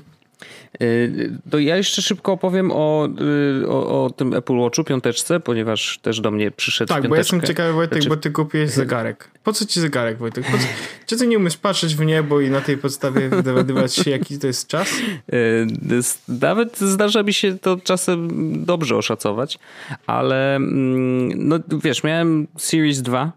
[0.83, 3.09] Y, to ja jeszcze szybko opowiem o,
[3.63, 7.19] y, o, o, tym Apple Watchu piąteczce, ponieważ też do mnie przyszedł Tak, bo ja
[7.19, 8.09] jestem ciekawy Wojtek, znaczy...
[8.09, 9.31] bo ty kupiłeś zegarek.
[9.45, 10.45] Po co ci zegarek Wojtek?
[10.47, 10.53] Co...
[11.07, 14.47] Czy ty nie umiesz patrzeć w niebo i na tej podstawie dowiadywać się jaki to
[14.47, 14.89] jest czas?
[15.33, 15.67] Y,
[16.29, 18.29] nawet zdarza mi się to czasem
[18.65, 19.59] dobrze oszacować,
[20.07, 23.33] ale mm, no wiesz, miałem Series 2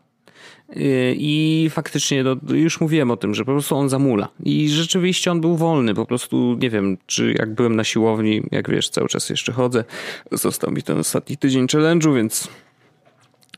[1.16, 4.28] i faktycznie, no, już mówiłem o tym, że po prostu on zamula.
[4.44, 5.94] I rzeczywiście on był wolny.
[5.94, 9.84] Po prostu nie wiem, czy jak byłem na siłowni, jak wiesz, cały czas jeszcze chodzę.
[10.32, 12.48] Został mi ten ostatni tydzień challenge'u, więc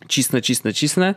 [0.07, 1.15] cisnę, cisnę, cisnę,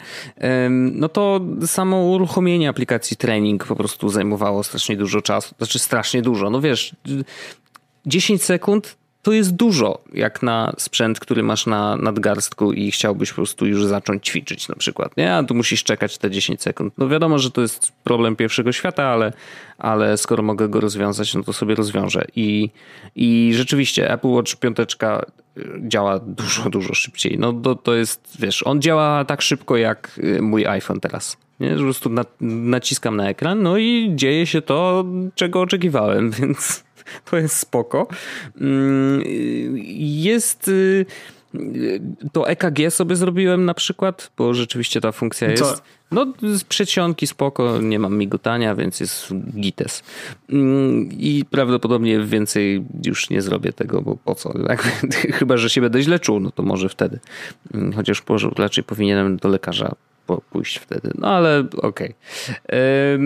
[0.71, 5.55] no to samo uruchomienie aplikacji trening po prostu zajmowało strasznie dużo czasu.
[5.59, 6.51] Znaczy strasznie dużo.
[6.51, 6.97] No wiesz,
[8.07, 13.37] 10 sekund to jest dużo, jak na sprzęt, który masz na nadgarstku i chciałbyś po
[13.37, 15.35] prostu już zacząć ćwiczyć na przykład, nie?
[15.35, 16.95] A tu musisz czekać te 10 sekund.
[16.99, 19.33] No wiadomo, że to jest problem pierwszego świata, ale,
[19.79, 22.25] ale skoro mogę go rozwiązać, no to sobie rozwiążę.
[22.37, 22.71] I,
[23.17, 24.85] i rzeczywiście Apple Watch 5 y,
[25.89, 27.39] działa dużo, dużo szybciej.
[27.39, 31.37] No to, to jest, wiesz, on działa tak szybko jak y, mój iPhone teraz.
[31.61, 31.71] Nie?
[31.71, 32.11] Po prostu
[32.41, 36.86] naciskam na ekran, no i dzieje się to, czego oczekiwałem, więc
[37.31, 38.07] to jest spoko.
[38.61, 39.23] Mm,
[39.99, 41.07] jest y,
[42.33, 45.63] to EKG sobie zrobiłem na przykład, bo rzeczywiście ta funkcja jest.
[45.63, 45.77] Co?
[46.11, 50.03] No, z przedsionki spoko, nie mam migotania, więc jest gites.
[50.51, 54.53] Mm, I prawdopodobnie więcej już nie zrobię tego, bo po co?
[55.39, 57.19] Chyba, że się będę źle czuł, no to może wtedy.
[57.75, 58.23] Mm, chociaż
[58.57, 59.95] raczej powinienem do lekarza
[60.51, 61.11] pójść wtedy.
[61.19, 62.15] No ale okej.
[62.65, 63.19] Okay.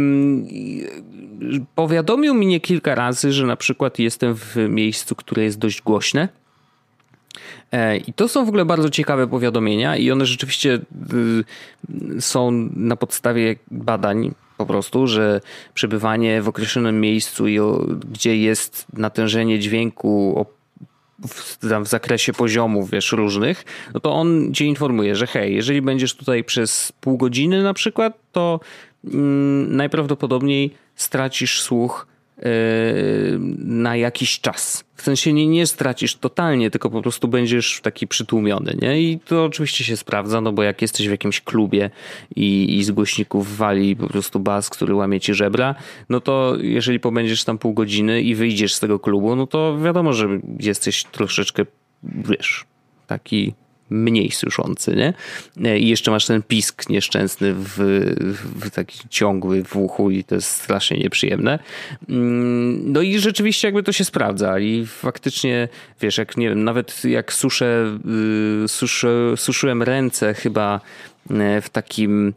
[1.75, 6.29] Powiadomił mnie kilka razy, że na przykład jestem w miejscu, które jest dość głośne.
[7.73, 10.79] E, I to są w ogóle bardzo ciekawe powiadomienia, i one rzeczywiście
[12.17, 15.41] y, są na podstawie badań po prostu, że
[15.75, 17.45] przebywanie w określonym miejscu,
[18.11, 20.60] gdzie jest natężenie dźwięku o
[21.29, 26.15] w, w, zakresie poziomów, wiesz, różnych, no to on cię informuje, że hej, jeżeli będziesz
[26.15, 28.61] tutaj przez pół godziny na przykład, to
[29.05, 32.07] mm, najprawdopodobniej stracisz słuch
[33.59, 34.85] na jakiś czas.
[34.95, 39.03] W sensie nie, nie stracisz totalnie, tylko po prostu będziesz taki przytłumiony, nie?
[39.03, 41.91] I to oczywiście się sprawdza, no bo jak jesteś w jakimś klubie
[42.37, 45.75] i, i z głośników wali po prostu bas, który łamie ci żebra,
[46.09, 50.13] no to jeżeli pobędziesz tam pół godziny i wyjdziesz z tego klubu, no to wiadomo,
[50.13, 50.29] że
[50.61, 51.67] jesteś troszeczkę,
[52.03, 52.65] wiesz,
[53.07, 53.55] taki
[53.91, 54.97] mniej słyszący,
[55.57, 55.79] nie?
[55.79, 57.77] I jeszcze masz ten pisk nieszczęsny w,
[58.61, 61.59] w taki ciągły w uchu i to jest strasznie nieprzyjemne.
[62.09, 65.69] Mm, no i rzeczywiście jakby to się sprawdza i faktycznie,
[66.01, 67.99] wiesz, jak nie wiem, nawet jak suszę,
[68.65, 70.81] y, suszę suszyłem ręce chyba
[71.31, 72.33] e, w takim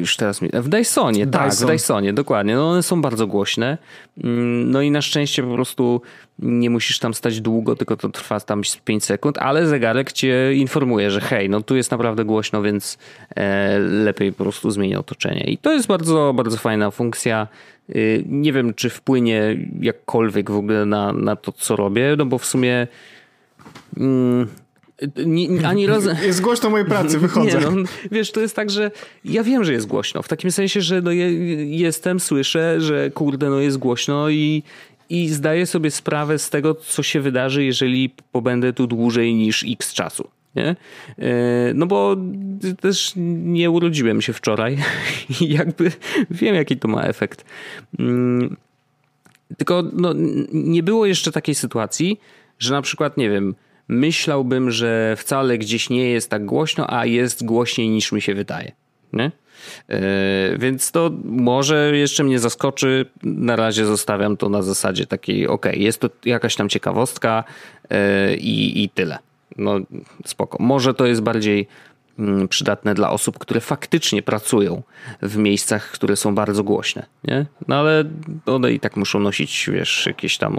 [0.00, 0.48] już teraz mi...
[0.52, 1.48] W Dysonie, Dyson.
[1.48, 2.54] tak, w Dysonie, dokładnie.
[2.54, 3.78] No one są bardzo głośne.
[4.24, 6.02] Mm, no i na szczęście po prostu
[6.38, 11.10] nie musisz tam stać długo, tylko to trwa tam 5 sekund, ale zegarek cię informuje,
[11.10, 12.98] że hej, no tu jest naprawdę głośno, więc
[13.36, 15.44] e, lepiej po prostu zmienić otoczenie.
[15.44, 17.48] I to jest bardzo, bardzo fajna funkcja.
[17.88, 22.38] Yy, nie wiem, czy wpłynie jakkolwiek w ogóle na, na to, co robię, no bo
[22.38, 22.86] w sumie...
[23.96, 24.48] Mm,
[25.26, 26.04] nie, ani roz...
[26.22, 27.58] Jest głośno mojej pracy, wychodzę.
[27.58, 28.90] Nie, no, wiesz, to jest tak, że
[29.24, 30.22] ja wiem, że jest głośno.
[30.22, 31.34] W takim sensie, że no, je,
[31.76, 34.62] jestem, słyszę, że kurde, no jest głośno i,
[35.10, 39.92] i zdaję sobie sprawę z tego, co się wydarzy, jeżeli pobędę tu dłużej niż x
[39.92, 40.28] czasu.
[40.56, 40.76] Nie?
[41.18, 42.16] E, no bo
[42.80, 44.78] też nie urodziłem się wczoraj
[45.40, 45.92] i jakby
[46.30, 47.44] wiem, jaki to ma efekt.
[47.98, 48.56] Mm,
[49.56, 50.14] tylko no,
[50.52, 52.20] nie było jeszcze takiej sytuacji,
[52.58, 53.54] że na przykład, nie wiem,
[53.88, 58.72] myślałbym, że wcale gdzieś nie jest tak głośno, a jest głośniej niż mi się wydaje.
[59.12, 59.30] Nie?
[59.88, 59.98] Yy,
[60.58, 63.06] więc to może jeszcze mnie zaskoczy.
[63.22, 67.44] Na razie zostawiam to na zasadzie takiej, ok, jest to jakaś tam ciekawostka
[67.90, 69.18] yy, i, i tyle.
[69.56, 69.80] No
[70.24, 70.56] spoko.
[70.60, 71.66] Może to jest bardziej
[72.18, 74.82] mm, przydatne dla osób, które faktycznie pracują
[75.22, 77.46] w miejscach, które są bardzo głośne, nie?
[77.68, 78.04] No ale
[78.46, 80.58] one i tak muszą nosić, wiesz, jakieś tam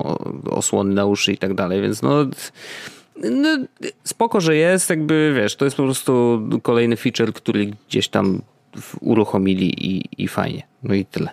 [0.49, 2.25] osłony na uszy i tak dalej, więc no
[3.23, 3.49] no,
[4.03, 8.41] spoko, że jest, jakby wiesz, to jest po prostu kolejny feature, który gdzieś tam
[9.01, 10.63] uruchomili i, i fajnie.
[10.84, 11.29] No i tyle.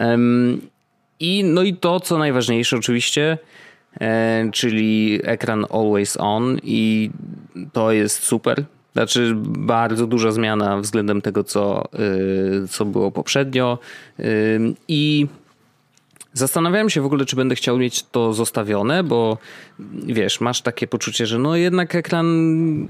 [0.00, 0.60] Um,
[1.20, 3.38] I no i to, co najważniejsze oczywiście,
[4.00, 7.10] e, czyli ekran always on i
[7.72, 8.64] to jest super.
[8.92, 11.84] Znaczy bardzo duża zmiana względem tego, co,
[12.64, 13.78] y, co było poprzednio.
[14.88, 15.26] I
[16.32, 19.38] Zastanawiałem się w ogóle, czy będę chciał mieć to zostawione, bo
[20.06, 22.88] wiesz, masz takie poczucie, że no jednak ekran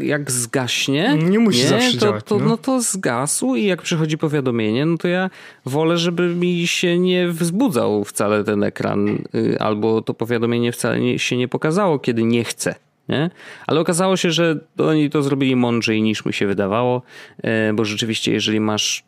[0.00, 1.18] jak zgaśnie.
[1.22, 2.24] Nie musi nie, zawsze to, działać.
[2.24, 2.44] To, no.
[2.44, 5.30] no to zgasł i jak przychodzi powiadomienie, no to ja
[5.66, 11.18] wolę, żeby mi się nie wzbudzał wcale ten ekran, y, albo to powiadomienie wcale nie,
[11.18, 12.74] się nie pokazało, kiedy nie chcę.
[13.08, 13.30] Nie?
[13.66, 17.02] Ale okazało się, że oni to zrobili mądrzej niż mi się wydawało,
[17.38, 19.04] y, bo rzeczywiście, jeżeli masz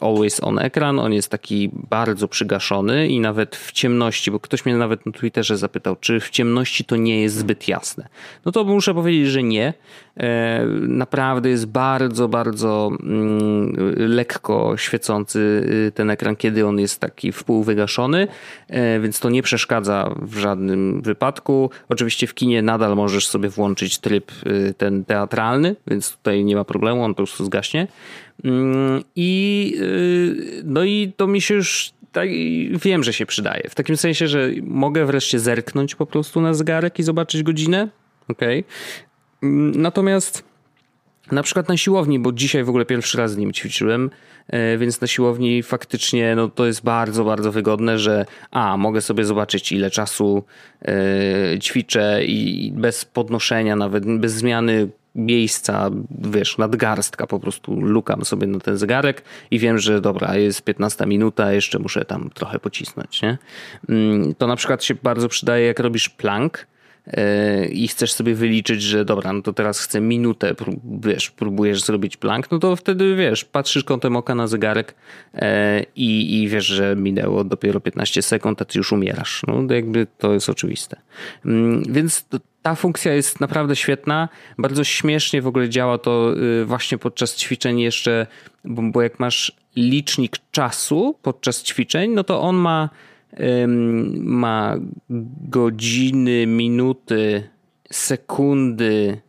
[0.00, 4.76] always on ekran, on jest taki bardzo przygaszony i nawet w ciemności, bo ktoś mnie
[4.76, 8.08] nawet na Twitterze zapytał, czy w ciemności to nie jest zbyt jasne.
[8.44, 9.74] No to muszę powiedzieć, że nie.
[10.16, 15.38] E, naprawdę jest bardzo, bardzo mm, lekko świecący
[15.88, 18.28] y, ten ekran, kiedy on jest taki wpół wygaszony,
[18.68, 21.70] e, więc to nie przeszkadza w żadnym wypadku.
[21.88, 26.64] Oczywiście w kinie nadal możesz sobie włączyć tryb y, ten teatralny, więc tutaj nie ma
[26.64, 27.86] problemu, on po prostu zgaśnie.
[28.44, 32.28] Mm, I, y, no i to mi się już tak,
[32.84, 33.68] wiem, że się przydaje.
[33.70, 37.88] W takim sensie, że mogę wreszcie zerknąć po prostu na zegarek i zobaczyć godzinę.
[38.28, 38.64] Okay.
[39.42, 40.50] Mm, natomiast
[41.32, 44.10] na przykład na siłowni, bo dzisiaj w ogóle pierwszy raz z nim ćwiczyłem,
[44.48, 49.24] e, więc na siłowni faktycznie no, to jest bardzo, bardzo wygodne, że a, mogę sobie
[49.24, 50.44] zobaczyć ile czasu
[50.82, 58.46] e, ćwiczę i bez podnoszenia, nawet bez zmiany miejsca, wiesz, nadgarstka, po prostu lukam sobie
[58.46, 63.22] na ten zegarek i wiem, że dobra, jest 15 minuta, jeszcze muszę tam trochę pocisnąć,
[63.22, 63.38] nie?
[63.88, 66.66] Mm, to na przykład się bardzo przydaje, jak robisz plank,
[67.72, 70.54] i chcesz sobie wyliczyć, że dobra, no to teraz chcę minutę,
[71.00, 74.94] wiesz, próbujesz zrobić plank, no to wtedy wiesz, patrzysz kątem oka na zegarek
[75.34, 79.42] e, i, i wiesz, że minęło dopiero 15 sekund, a ty już umierasz.
[79.46, 80.96] No jakby to jest oczywiste.
[81.46, 82.24] Mm, więc
[82.62, 84.28] ta funkcja jest naprawdę świetna.
[84.58, 88.26] Bardzo śmiesznie w ogóle działa to y, właśnie podczas ćwiczeń jeszcze,
[88.64, 92.88] bo, bo jak masz licznik czasu podczas ćwiczeń, no to on ma,
[94.16, 94.76] ma
[95.40, 97.48] godziny, minuty,
[97.90, 99.20] sekundy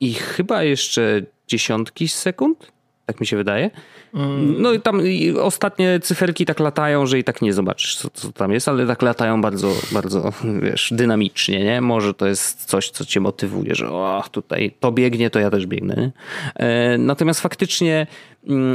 [0.00, 2.72] i chyba jeszcze dziesiątki sekund.
[3.06, 3.70] Tak mi się wydaje.
[4.58, 5.00] No i tam
[5.40, 9.02] ostatnie cyferki tak latają, że i tak nie zobaczysz, co, co, tam jest, ale tak
[9.02, 11.80] latają bardzo, bardzo, wiesz, dynamicznie, nie?
[11.80, 15.66] Może to jest coś, co cię motywuje, że o, tutaj to biegnie, to ja też
[15.66, 15.94] biegnę.
[15.96, 16.10] Nie?
[16.66, 18.06] E, natomiast faktycznie mm,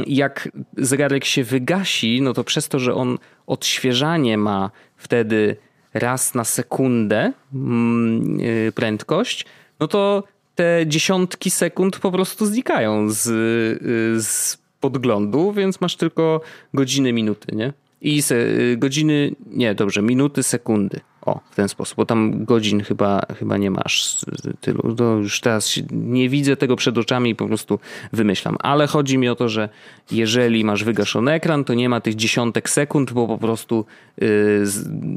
[0.06, 5.56] jak zegarek się wygasi, no to przez to, że on odświeżanie ma wtedy
[5.94, 9.44] raz na sekundę mm, y, prędkość,
[9.80, 16.40] no to te dziesiątki sekund po prostu znikają z, y, z podglądu, więc masz tylko
[16.74, 17.72] godziny, minuty, nie?
[18.00, 21.00] I se, y, godziny, nie, dobrze, minuty, sekundy.
[21.28, 24.16] O, w ten sposób, bo tam godzin chyba, chyba nie masz
[24.60, 24.94] tylu.
[24.94, 27.78] To już teraz nie widzę tego przed oczami i po prostu
[28.12, 28.56] wymyślam.
[28.60, 29.68] Ale chodzi mi o to, że
[30.10, 33.84] jeżeli masz wygaszony ekran, to nie ma tych dziesiątek sekund, bo po prostu
[34.20, 34.28] yy,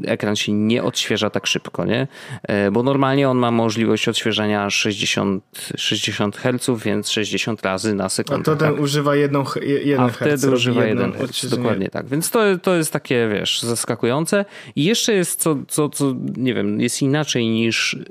[0.06, 2.08] ekran się nie odświeża tak szybko, nie?
[2.48, 5.44] Yy, bo normalnie on ma możliwość odświeżania 60,
[5.76, 8.40] 60 Hz, więc 60 razy na sekundę.
[8.40, 8.82] A to ten tak?
[8.82, 9.44] używa jedną,
[9.84, 12.08] jeden A wtedy używa jeden Hz, dokładnie tak.
[12.08, 14.44] Więc to, to jest takie, wiesz, zaskakujące.
[14.76, 18.04] I jeszcze jest co, co, co co nie wiem, jest inaczej niż y,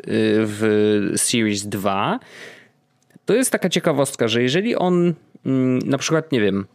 [0.46, 2.20] w Series 2,
[3.26, 5.14] to jest taka ciekawostka, że jeżeli on
[5.46, 6.66] mm, na przykład, nie wiem,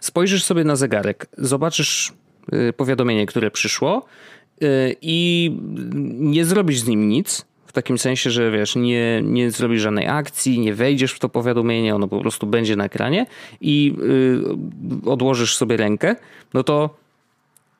[0.00, 2.12] spojrzysz sobie na zegarek, zobaczysz
[2.52, 4.06] y, powiadomienie, które przyszło
[4.62, 5.50] y, i
[6.18, 10.58] nie zrobisz z nim nic, w takim sensie, że wiesz, nie, nie zrobisz żadnej akcji,
[10.58, 13.26] nie wejdziesz w to powiadomienie, ono po prostu będzie na ekranie
[13.60, 13.94] i
[15.06, 16.16] odłożysz sobie rękę,
[16.54, 17.03] no to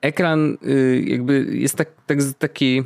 [0.04, 2.82] ekran y, jakby jest tak, tak, taki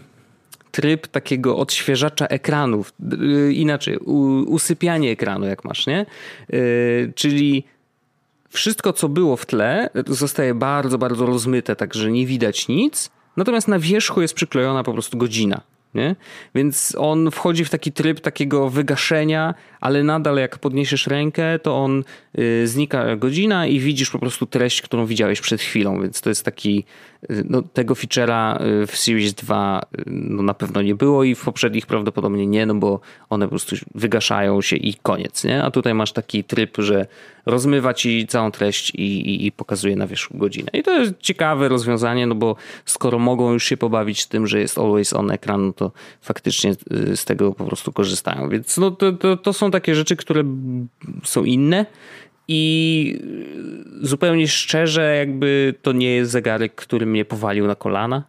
[0.70, 3.98] tryb takiego odświeżacza ekranów, y, inaczej,
[4.46, 6.06] usypianie ekranu jak masz, nie?
[6.52, 7.64] Y, czyli
[8.48, 13.68] wszystko co było w tle zostaje bardzo, bardzo rozmyte, tak że nie widać nic, natomiast
[13.68, 15.60] na wierzchu jest przyklejona po prostu godzina.
[15.95, 16.16] Nie?
[16.55, 22.05] Więc on wchodzi w taki tryb takiego wygaszenia, ale nadal jak podniesiesz rękę, to on
[22.39, 26.45] y, znika godzina i widzisz po prostu treść, którą widziałeś przed chwilą, więc to jest
[26.45, 26.84] taki,
[27.30, 31.45] y, no, tego feature'a y, w Series 2 no, na pewno nie było i w
[31.45, 35.64] poprzednich prawdopodobnie nie, no bo one po prostu wygaszają się i koniec, nie?
[35.64, 37.07] A tutaj masz taki tryb, że
[37.49, 40.70] rozmywa ci całą treść i, i, i pokazuje na wierzchu godzinę.
[40.72, 44.78] I to jest ciekawe rozwiązanie, no bo skoro mogą już się pobawić tym, że jest
[44.78, 45.92] always on ekran, no to
[46.22, 46.74] faktycznie
[47.14, 48.49] z tego po prostu korzystają.
[48.49, 50.44] Więc no to, to, to są takie rzeczy, które
[51.24, 51.86] są inne
[52.49, 53.20] i
[54.03, 58.22] zupełnie szczerze, jakby to nie jest zegarek, który mnie powalił na kolana.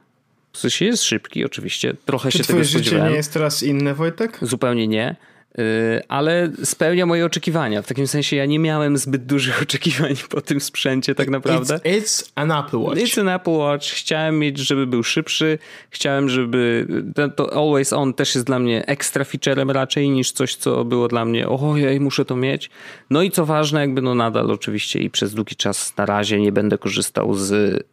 [0.54, 1.94] W sensie jest szybki, oczywiście.
[2.06, 3.02] Trochę Czy się tego spodziewałem.
[3.02, 4.38] Życie nie jest teraz inne, Wojtek?
[4.42, 5.16] Zupełnie nie.
[5.60, 7.82] Y, ale spełnia moje oczekiwania.
[7.82, 11.76] W takim sensie ja nie miałem zbyt dużych oczekiwań po tym sprzęcie tak naprawdę.
[11.76, 13.02] It's, it's an Apple Watch.
[13.02, 13.86] It's an Apple Watch.
[13.86, 15.60] Chciałem mieć, żeby był szybszy.
[15.90, 16.88] Chciałem, żeby
[17.36, 21.26] to Always On też jest dla mnie ekstra featurem raczej niż coś, co było dla
[21.26, 22.70] mnie ojej, muszę to mieć.
[23.10, 26.52] No i co ważne, jakby no nadal oczywiście i przez długi czas na razie nie
[26.52, 27.84] będę korzystał z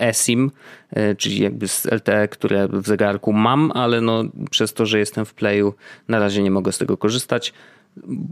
[0.00, 0.50] eSIM,
[0.96, 5.24] y, czyli jakby z LTE, które w zegarku mam, ale no przez to, że jestem
[5.24, 5.74] w Playu
[6.08, 7.52] na razie nie mogę z tego korzystać.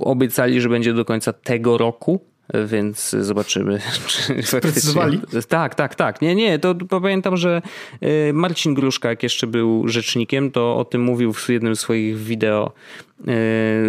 [0.00, 2.20] Obiecali, że będzie do końca tego roku,
[2.66, 3.80] więc zobaczymy.
[4.06, 5.20] Czy Sprecyzowali?
[5.48, 6.22] Tak, tak, tak.
[6.22, 7.62] Nie, nie, to pamiętam, że
[8.02, 12.18] y, Marcin Gruszka, jak jeszcze był rzecznikiem, to o tym mówił w jednym z swoich
[12.18, 12.72] wideo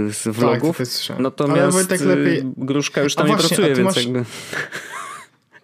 [0.10, 0.78] z tak, vlogów.
[0.78, 2.44] Tak, Natomiast tak lepiej...
[2.58, 4.06] Gruszka już tam nie pracuje, więc masz...
[4.06, 4.26] jakby...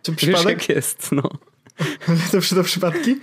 [0.06, 0.60] Czy przypadek?
[0.60, 1.30] Wiesz, jest, no.
[2.32, 3.16] to, to przypadki?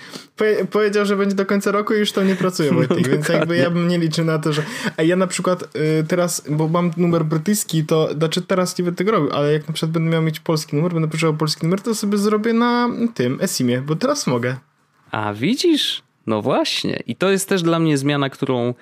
[0.70, 3.56] powiedział, że będzie do końca roku i już to nie pracuje Wojtek, no, więc jakby
[3.56, 4.62] ja bym nie liczył na to, że...
[4.96, 8.98] A ja na przykład y, teraz, bo mam numer brytyjski, to znaczy teraz nie będę
[8.98, 11.80] tego robił, ale jak na przykład będę miał mieć polski numer, będę potrzebował polski numer,
[11.80, 14.56] to sobie zrobię na tym eSIMie, bo teraz mogę.
[15.10, 16.02] A widzisz?
[16.26, 17.02] No właśnie.
[17.06, 18.74] I to jest też dla mnie zmiana, którą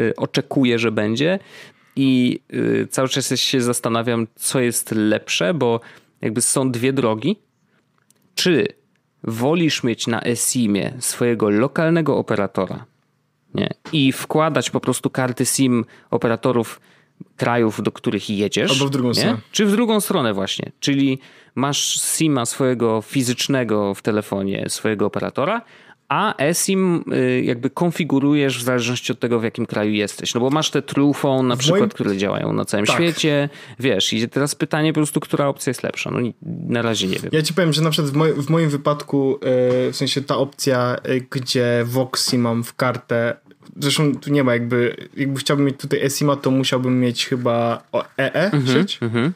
[0.00, 1.38] y, oczekuję, że będzie
[1.96, 5.80] i y, cały czas się zastanawiam, co jest lepsze, bo
[6.20, 7.36] jakby są dwie drogi.
[8.34, 8.66] Czy
[9.24, 12.84] wolisz mieć na eSIMie swojego lokalnego operatora
[13.54, 13.68] nie?
[13.92, 16.80] i wkładać po prostu karty SIM operatorów
[17.36, 18.70] krajów, do których jedziesz.
[18.70, 19.14] Albo w drugą nie?
[19.14, 19.38] stronę.
[19.52, 20.72] Czy w drugą stronę właśnie.
[20.80, 21.18] Czyli
[21.54, 25.62] masz SIMa swojego fizycznego w telefonie, swojego operatora,
[26.08, 30.34] a eSIM y, jakby konfigurujesz w zależności od tego, w jakim kraju jesteś.
[30.34, 31.90] No bo masz te Truephone na przykład, moim...
[31.90, 32.96] które działają na całym tak.
[32.96, 33.48] świecie.
[33.78, 36.10] Wiesz, i teraz pytanie po prostu, która opcja jest lepsza.
[36.10, 36.18] No
[36.68, 37.30] na razie nie wiem.
[37.32, 39.36] Ja ci powiem, że na przykład w, moj, w moim wypadku,
[39.88, 43.36] y, w sensie ta opcja, y, gdzie Voxy mam w kartę,
[43.76, 47.82] zresztą tu nie ma jakby, jakby chciałbym mieć tutaj eSIMa, to musiałbym mieć chyba
[48.18, 48.98] EE e mhm, sieć.
[49.02, 49.32] Mhm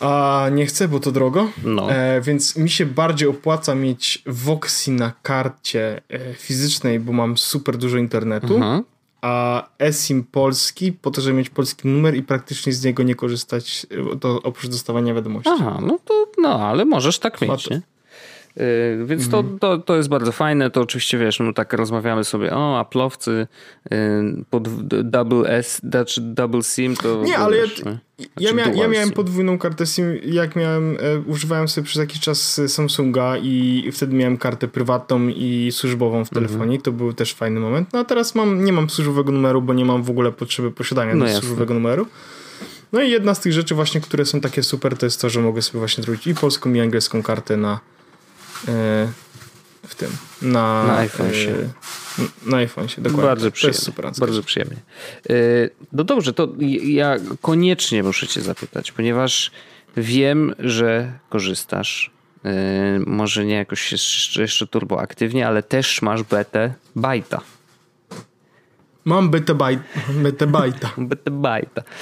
[0.00, 1.48] a nie chcę, bo to drogo.
[1.64, 1.92] No.
[1.92, 7.76] E, więc mi się bardziej opłaca mieć Voxy na karcie e, fizycznej, bo mam super
[7.76, 8.54] dużo internetu.
[8.54, 8.84] Mhm.
[9.22, 13.86] A eSIM polski, po to, żeby mieć polski numer i praktycznie z niego nie korzystać,
[14.12, 15.50] e, to oprócz dostawania wiadomości.
[15.54, 17.82] Aha, no to, no ale możesz tak mieć, nie?
[18.56, 19.58] Yy, więc to, mhm.
[19.58, 20.70] to, to jest bardzo fajne.
[20.70, 23.46] To oczywiście wiesz, no tak rozmawiamy sobie, o, Apple'owcy
[23.90, 27.22] yy, pod double S, znaczy double SIM to.
[27.24, 27.82] Nie, ale wiesz,
[28.18, 32.20] ja, ja, mia, ja, miałem podwójną kartę SIM, jak miałem, e, używałem sobie przez jakiś
[32.20, 36.46] czas Samsunga i wtedy miałem kartę prywatną i służbową w mhm.
[36.46, 36.80] telefonie.
[36.80, 37.88] To był też fajny moment.
[37.92, 41.14] No a teraz mam, nie mam służbowego numeru, bo nie mam w ogóle potrzeby posiadania
[41.14, 42.06] no służbowego numeru.
[42.92, 45.40] No i jedna z tych rzeczy właśnie, które są takie super, to jest to, że
[45.40, 47.80] mogę sobie właśnie zrobić i polską i angielską kartę na
[49.86, 50.10] w tym.
[50.42, 51.48] Na, na iPhone'sie.
[51.48, 53.22] E, na iPhone'sie, dokładnie.
[53.22, 53.80] Bardzo przyjemnie.
[53.80, 54.76] super bardzo przyjemnie.
[55.30, 55.34] E,
[55.92, 56.48] no dobrze, to
[56.82, 59.50] ja koniecznie muszę cię zapytać, ponieważ
[59.96, 62.14] wiem, że korzystasz.
[63.06, 67.40] Może nie jakoś jeszcze, jeszcze turbo aktywnie, ale też masz betę Bajta.
[69.04, 70.88] Mam betebajta.
[70.98, 71.82] Betebajta.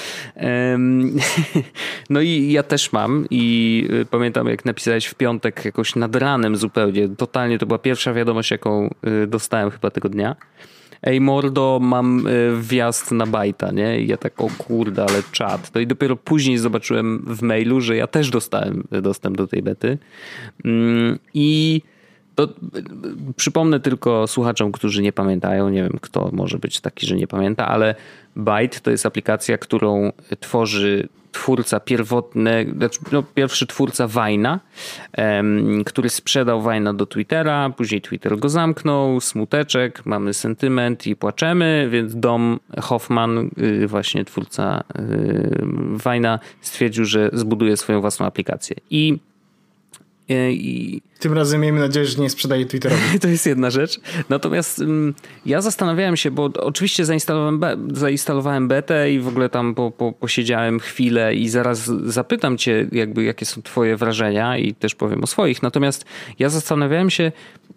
[2.11, 6.57] No i ja też mam i y, pamiętam jak napisałeś w piątek jakoś nad ranem
[6.57, 10.37] zupełnie, totalnie to była pierwsza wiadomość jaką y, dostałem chyba tego dnia.
[11.03, 14.01] Ej mordo, mam y, wjazd na bajta, nie?
[14.01, 15.71] I ja tak, o kurde, ale czat.
[15.75, 19.99] No i dopiero później zobaczyłem w mailu, że ja też dostałem dostęp do tej bety.
[20.65, 21.83] Mm, I
[22.35, 22.49] To,
[23.37, 27.69] przypomnę tylko słuchaczom, którzy nie pamiętają, nie wiem kto może być taki, że nie pamięta,
[27.69, 27.95] ale
[28.37, 34.61] Byte to jest aplikacja, którą tworzy twórca pierwotny, znaczy, no, pierwszy twórca Wajna,
[35.87, 42.17] który sprzedał Wajna do Twittera, później Twitter go zamknął, smuteczek, mamy sentyment i płaczemy, więc
[42.17, 45.65] Dom Hoffman, y, właśnie twórca y,
[46.05, 48.77] Wajna, stwierdził, że zbuduje swoją własną aplikację.
[48.91, 49.19] I
[50.53, 51.03] I...
[51.19, 53.03] Tym razem miejmy nadzieję, że nie sprzedaje Twitterowi.
[53.21, 54.01] to jest jedna rzecz.
[54.29, 55.15] Natomiast um,
[55.47, 60.13] ja zastanawiałem się, bo oczywiście zainstalowałem, be, zainstalowałem betę i w ogóle tam po, po,
[60.13, 65.27] posiedziałem chwilę i zaraz zapytam cię jakby jakie są twoje wrażenia i też powiem o
[65.27, 65.63] swoich.
[65.63, 66.05] Natomiast
[66.39, 67.33] ja zastanawiałem się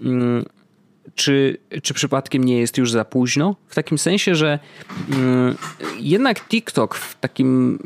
[0.06, 0.46] um,
[1.16, 3.56] czy, czy przypadkiem nie jest już za późno?
[3.68, 4.60] W takim sensie, że
[5.12, 5.56] um,
[6.00, 7.80] jednak TikTok w takim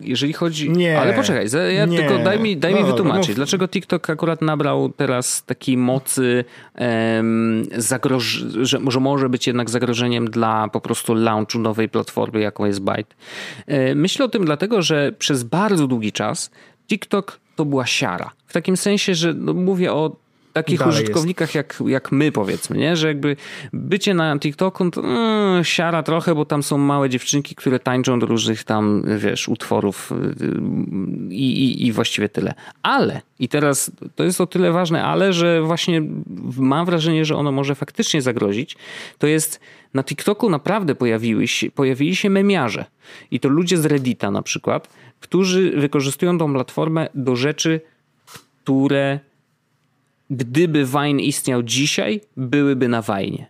[0.00, 0.70] jeżeli chodzi.
[0.70, 1.00] Nie.
[1.00, 1.98] Ale poczekaj, ja nie.
[1.98, 3.36] tylko daj mi, daj no, mi wytłumaczyć, mów.
[3.36, 6.44] dlaczego TikTok akurat nabrał teraz takiej mocy,
[6.78, 8.24] um, zagroż,
[8.60, 13.14] że, że może być jednak zagrożeniem dla po prostu launchu nowej platformy, jaką jest Byte.
[13.66, 16.50] E, myślę o tym dlatego, że przez bardzo długi czas
[16.88, 18.30] TikTok to była siara.
[18.46, 20.16] W takim sensie, że no, mówię o
[20.56, 22.96] takich Dalej użytkownikach jak, jak my powiedzmy, nie?
[22.96, 23.36] że jakby
[23.72, 28.26] bycie na TikToku to mm, siara trochę, bo tam są małe dziewczynki, które tańczą do
[28.26, 32.54] różnych tam, wiesz, utworów y, i, i, i właściwie tyle.
[32.82, 36.02] Ale, i teraz to jest o tyle ważne, ale, że właśnie
[36.56, 38.76] mam wrażenie, że ono może faktycznie zagrozić,
[39.18, 39.60] to jest
[39.94, 42.84] na TikToku naprawdę pojawiły się, pojawili się memiarze.
[43.30, 44.88] I to ludzie z Reddita na przykład,
[45.20, 47.80] którzy wykorzystują tą platformę do rzeczy,
[48.64, 49.20] które
[50.30, 53.46] gdyby Wine istniał dzisiaj, byłyby na Wine.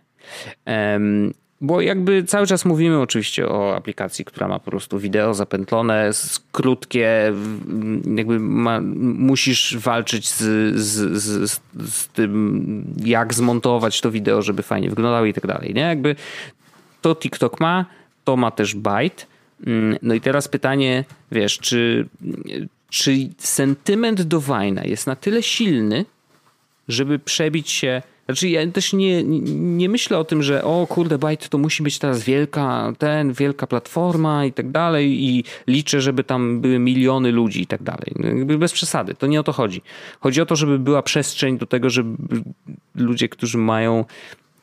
[0.65, 6.11] Um, bo jakby cały czas mówimy oczywiście o aplikacji, która ma po prostu wideo zapętlone,
[6.51, 7.33] krótkie,
[8.15, 8.81] jakby ma,
[9.15, 15.33] musisz walczyć z, z, z, z, tym, jak zmontować to wideo, żeby fajnie wyglądało i
[15.33, 15.73] tak dalej.
[15.73, 15.81] Nie?
[15.81, 16.15] Jakby
[17.01, 17.85] to TikTok ma,
[18.23, 19.25] to ma też Byte.
[19.67, 22.07] Mm, no i teraz pytanie, wiesz, czy,
[22.89, 26.05] czy sentyment do Wina jest na tyle silny,
[26.87, 28.01] żeby przebić się.
[28.25, 29.23] Znaczy, ja też nie,
[29.53, 33.67] nie myślę o tym, że o kurde, Byte to musi być teraz wielka, ten, wielka
[33.67, 38.13] platforma i tak dalej i liczę, żeby tam były miliony ludzi i tak dalej.
[38.15, 39.81] No, bez przesady, to nie o to chodzi.
[40.19, 42.17] Chodzi o to, żeby była przestrzeń do tego, żeby
[42.95, 44.05] ludzie, którzy mają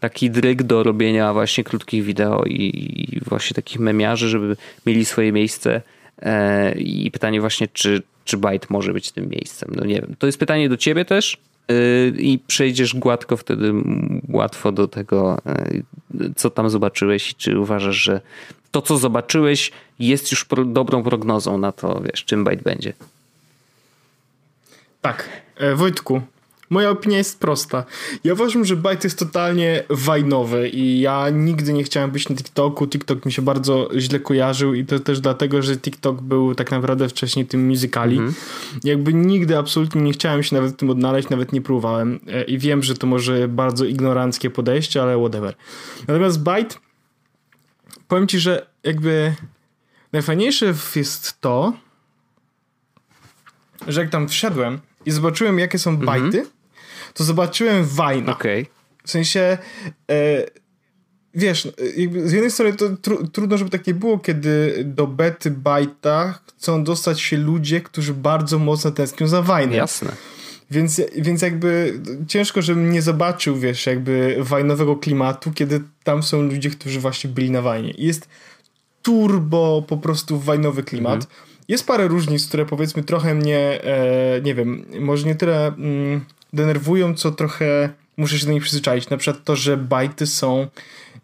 [0.01, 4.57] taki dryg do robienia właśnie krótkich wideo i, właśnie takich memiarzy, żeby
[4.87, 5.83] mieli swoje miejsce
[6.23, 9.73] e, i pytanie właśnie, czy, czy Byte może być tym miejscem.
[9.77, 10.15] No nie wiem.
[10.19, 11.39] To jest pytanie do ciebie też,
[12.19, 13.73] i przejdziesz gładko wtedy
[14.29, 15.39] łatwo do tego,
[16.21, 18.21] y, co tam zobaczyłeś i czy uważasz, że
[18.71, 22.93] to, co zobaczyłeś jest już pro, dobrą prognozą na to, wiesz, czym Byte będzie.
[25.01, 25.29] Tak.
[25.57, 26.21] E, Wojtku,
[26.71, 27.85] Moja opinia jest prosta.
[28.25, 32.87] Ja uważam, że Byte jest totalnie wajnowy i ja nigdy nie chciałem być na TikToku.
[32.87, 37.09] TikTok mi się bardzo źle kojarzył i to też dlatego, że TikTok był tak naprawdę
[37.09, 38.19] wcześniej tym musicali.
[38.19, 38.33] -hmm.
[38.85, 42.59] Jakby nigdy absolutnie nie chciałem się nawet w tym odnaleźć, nawet nie próbowałem e, i
[42.59, 45.55] wiem, że to może bardzo ignoranckie podejście, ale whatever.
[46.09, 46.77] Natomiast Byte
[48.09, 49.35] powiem ci, że jakby
[50.13, 51.73] najfajniejsze jest to,
[53.89, 56.07] że jak tam wszedłem i zobaczyłem, jakie są mhm.
[56.07, 56.47] bajty,
[57.15, 58.33] to zobaczyłem Wajna.
[58.33, 58.67] Okay.
[59.05, 59.59] W sensie,
[60.11, 60.47] e,
[61.35, 61.69] wiesz,
[62.25, 66.85] z jednej strony to tru, trudno, żeby tak nie było, kiedy do bety bajta chcą
[66.85, 69.77] dostać się ludzie, którzy bardzo mocno tęsknią za Wajnem.
[69.77, 70.13] Jasne.
[70.71, 76.71] Więc, więc jakby ciężko, żebym nie zobaczył, wiesz, jakby wajnowego klimatu, kiedy tam są ludzie,
[76.71, 77.95] którzy właśnie byli na wajnie.
[77.99, 78.29] Jest
[79.03, 81.15] turbo po prostu wajnowy klimat.
[81.15, 81.54] Mhm.
[81.69, 87.15] Jest parę różnic, które powiedzmy trochę mnie, e, nie wiem, może nie tyle mm, denerwują,
[87.15, 89.11] co trochę muszę się do nich przyzwyczaić.
[89.11, 90.67] Na przykład to, że bajty są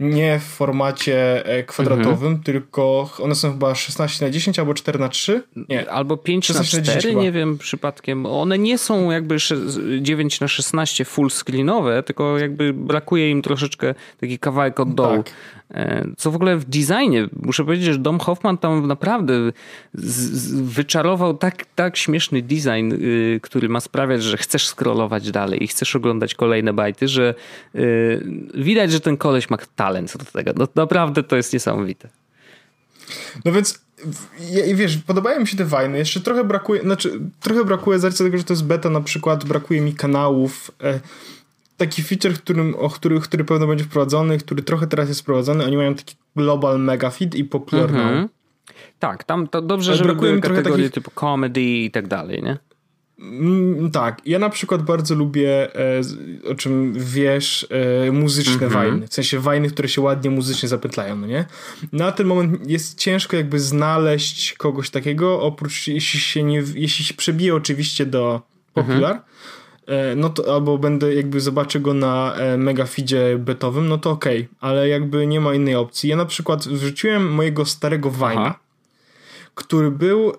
[0.01, 2.43] nie w formacie e, kwadratowym, mhm.
[2.43, 5.43] tylko one są chyba 16 na 10 albo 4 na 3.
[5.69, 5.91] Nie.
[5.91, 8.27] Albo 5 na 4, na nie wiem przypadkiem.
[8.27, 9.37] One nie są jakby
[10.01, 15.23] 9 na 16 full screenowe, tylko jakby brakuje im troszeczkę taki kawałek od dołu.
[15.23, 15.33] Tak.
[15.71, 19.35] E, co w ogóle w designie, muszę powiedzieć, że Dom Hoffman tam naprawdę
[20.63, 25.97] wyczarował tak, tak śmieszny design, y, który ma sprawiać, że chcesz scrollować dalej i chcesz
[25.97, 27.35] oglądać kolejne bajty, że
[27.75, 30.53] y, widać, że ten koleś ma talent do tego.
[30.57, 32.09] No, naprawdę to jest niesamowite.
[33.45, 33.81] No więc
[34.75, 35.99] wiesz, podobają mi się te wajny.
[35.99, 39.81] Jeszcze trochę brakuje, znaczy trochę brakuje z tego, że to jest beta na przykład, brakuje
[39.81, 40.71] mi kanałów.
[40.83, 41.01] E,
[41.81, 45.77] taki feature, którym, o który, który pewno będzie wprowadzony, który trochę teraz jest wprowadzony, oni
[45.77, 48.29] mają taki global mega feed i popular mhm.
[48.99, 50.91] Tak, tam to dobrze, że brakuje mi kategorii takich...
[50.91, 52.59] typu comedy i tak dalej, nie?
[53.19, 56.01] Mm, tak, ja na przykład bardzo lubię, e,
[56.51, 57.67] o czym wiesz,
[58.07, 58.73] e, muzyczne mm -hmm.
[58.73, 59.07] wajny.
[59.07, 61.45] W sensie wajny, które się ładnie muzycznie zapytlają, no nie?
[61.93, 67.15] Na ten moment jest ciężko jakby znaleźć kogoś takiego, oprócz jeśli się nie, jeśli się
[67.15, 69.31] przebije oczywiście do Popular, mm -hmm.
[70.17, 74.57] No to albo będę jakby zobaczę go na mega feedzie betowym, no to okej, okay,
[74.61, 76.11] ale jakby nie ma innej opcji.
[76.11, 78.55] Ja na przykład wrzuciłem mojego starego Wajna,
[79.55, 80.33] który był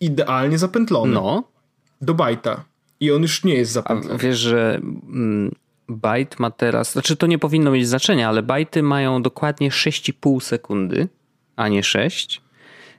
[0.00, 1.14] idealnie zapętlony.
[1.14, 1.56] No
[2.00, 2.64] do bajta.
[3.00, 4.14] I on już nie jest zapętlony.
[4.14, 5.54] A wiesz, że mm,
[5.88, 11.08] bajt ma teraz, znaczy to nie powinno mieć znaczenia, ale bajty mają dokładnie 6,5 sekundy,
[11.56, 12.42] a nie 6.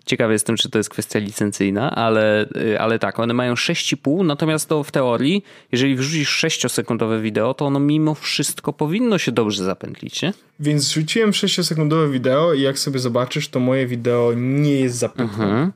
[0.08, 4.70] Ciekawy jestem, czy to jest kwestia licencyjna, ale, y, ale tak, one mają 6,5, natomiast
[4.70, 10.22] to w teorii, jeżeli wrzucisz 6-sekundowe wideo, to ono mimo wszystko powinno się dobrze zapętlić,
[10.22, 10.34] nie?
[10.60, 15.50] Więc rzuciłem 6-sekundowe wideo i jak sobie zobaczysz, to moje wideo nie jest zapętlone.
[15.52, 15.72] Mhm.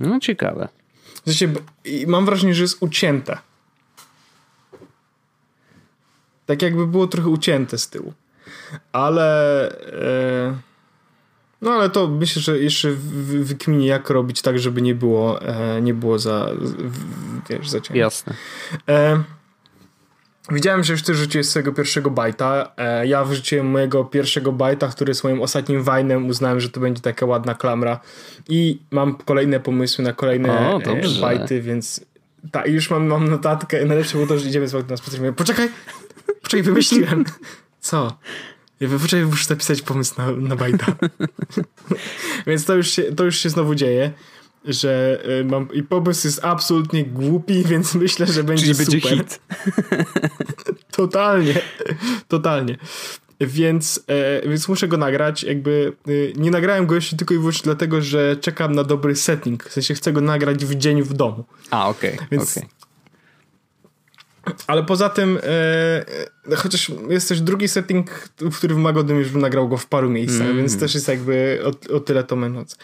[0.00, 0.68] No ciekawe.
[1.24, 1.52] Sensie,
[2.06, 3.38] mam wrażenie, że jest ucięte.
[6.46, 8.12] Tak jakby było trochę ucięte z tyłu.
[8.92, 9.68] Ale...
[9.92, 10.71] E,
[11.62, 12.88] no ale to myślę, że jeszcze
[13.40, 16.48] wykminie jak robić tak, żeby nie było, e, nie było za,
[17.50, 17.98] wiesz, za ciężko.
[17.98, 18.34] Jasne.
[18.88, 19.22] E,
[20.50, 22.72] Widziałem, że już ty rzuciłeś swojego pierwszego bajta.
[22.76, 26.26] E, ja wrzuciłem mojego pierwszego bajta, który jest moim ostatnim wajnem.
[26.26, 28.00] Uznałem, że to będzie taka ładna klamra.
[28.48, 32.04] I mam kolejne pomysły na kolejne o, e, bajty, więc
[32.50, 33.84] tak, już mam, mam notatkę.
[33.84, 35.34] Najlepsze było to, że idziemy z na spacer.
[35.34, 35.68] Poczekaj,
[36.42, 37.24] poczekaj, wymyśliłem.
[37.80, 38.18] Co?
[38.82, 40.86] Ja poczekaj, muszę zapisać pomysł na, na bajta.
[42.46, 44.12] więc to już, się, to już się znowu dzieje
[44.64, 49.00] że y, mam i pomysł jest absolutnie głupi, więc myślę, że będzie Czyli super.
[49.00, 49.40] będzie hit.
[50.90, 51.60] totalnie,
[52.28, 52.78] totalnie.
[53.40, 55.42] Więc, e, więc muszę go nagrać.
[55.42, 59.64] Jakby y, nie nagrałem go jeszcze tylko i wyłącznie dlatego, że czekam na dobry setting.
[59.64, 61.44] W sensie chcę go nagrać w dzień w domu.
[61.70, 62.14] A, okej.
[62.14, 62.68] Okay, więc okay.
[64.66, 69.76] Ale poza tym, e, chociaż jest też drugi setting, w którym Magodym już nagrał go
[69.76, 70.56] w paru miejscach, mm.
[70.56, 72.76] więc też jest jakby o, o tyle to męczące.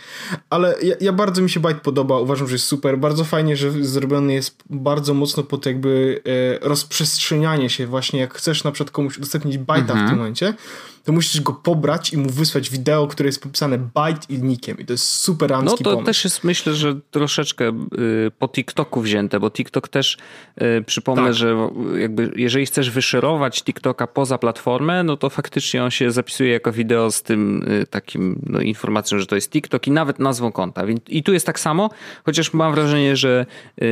[0.51, 2.99] Ale ja, ja, bardzo mi się Byte podoba, uważam, że jest super.
[2.99, 6.23] Bardzo fajnie, że zrobiony jest bardzo mocno pod jakby
[6.63, 9.83] e, rozprzestrzenianie się właśnie, jak chcesz na przykład komuś udostępnić -hmm.
[9.85, 10.19] w tym mhm.
[10.19, 10.55] momencie,
[11.05, 14.85] to musisz go pobrać i mu wysłać wideo, które jest popisane byte i nickiem i
[14.85, 16.05] to jest super No to pomysł.
[16.05, 20.19] też jest myślę, że troszeczkę y, po TikToku wzięte, bo TikTok też
[20.63, 21.35] y, przypomnę, tak.
[21.35, 26.73] że jakby jeżeli chcesz wyszerować TikToka poza platformę, no to faktycznie on się zapisuje jako
[26.73, 30.83] wideo z tym y, takim no, informacją, że to jest TikTok i nawet nazwą konta.
[31.09, 31.91] I tu jest tak samo,
[32.25, 33.47] chociaż mam wrażenie, że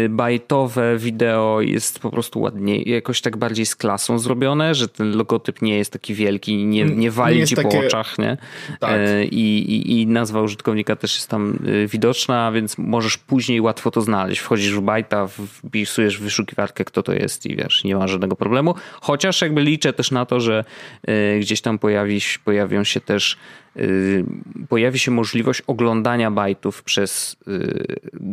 [0.09, 5.63] bajtowe wideo jest po prostu ładniej, jakoś tak bardziej z klasą zrobione, że ten logotyp
[5.63, 7.81] nie jest taki wielki i nie, nie wali nie ci takie...
[7.81, 8.37] po oczach, nie?
[8.81, 8.91] Tak.
[8.91, 13.91] E, I, i, I nazwa użytkownika też jest tam e, widoczna, więc możesz później łatwo
[13.91, 14.41] to znaleźć.
[14.41, 18.75] Wchodzisz w bajta, wpisujesz w wyszukiwarkę, kto to jest i wiesz, nie ma żadnego problemu.
[19.01, 20.65] Chociaż jakby liczę też na to, że
[21.07, 23.37] e, gdzieś tam pojawi, pojawią się też
[24.69, 27.37] pojawi się możliwość oglądania bajtów przez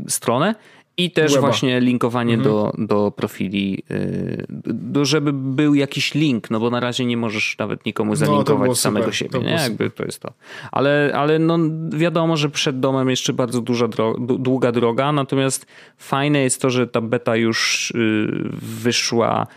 [0.08, 0.56] stronę
[0.98, 1.48] i też Weba.
[1.48, 2.54] właśnie linkowanie mhm.
[2.54, 7.56] do, do profili, y, do, żeby był jakiś link, no bo na razie nie możesz
[7.60, 9.16] nawet nikomu no, zalinkować no, samego super.
[9.16, 9.52] siebie, nie?
[9.52, 10.34] Jakby to jest to.
[10.72, 11.58] Ale, ale no
[11.90, 13.88] wiadomo, że przed domem jeszcze bardzo duża
[14.20, 15.66] długa droga, natomiast
[15.98, 18.28] fajne jest to, że ta beta już y,
[18.62, 19.48] wyszła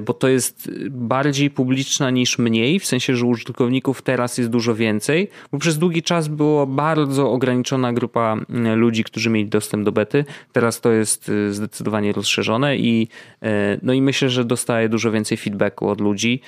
[0.00, 5.28] bo to jest bardziej publiczna niż mniej, w sensie, że użytkowników teraz jest dużo więcej,
[5.52, 8.36] bo przez długi czas była bardzo ograniczona grupa
[8.76, 10.24] ludzi, którzy mieli dostęp do bety.
[10.52, 13.08] Teraz to jest e, zdecydowanie rozszerzone i,
[13.42, 16.40] e, no i myślę, że dostaję dużo więcej feedbacku od ludzi.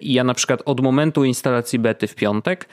[0.00, 2.68] I ja na przykład od momentu instalacji bety w piątek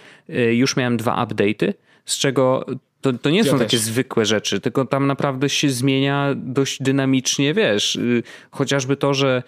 [0.51, 1.73] już miałem dwa update'y,
[2.05, 2.65] z czego
[3.01, 3.59] to, to nie ja są też.
[3.59, 9.43] takie zwykłe rzeczy, tylko tam naprawdę się zmienia dość dynamicznie, wiesz, y, chociażby to, że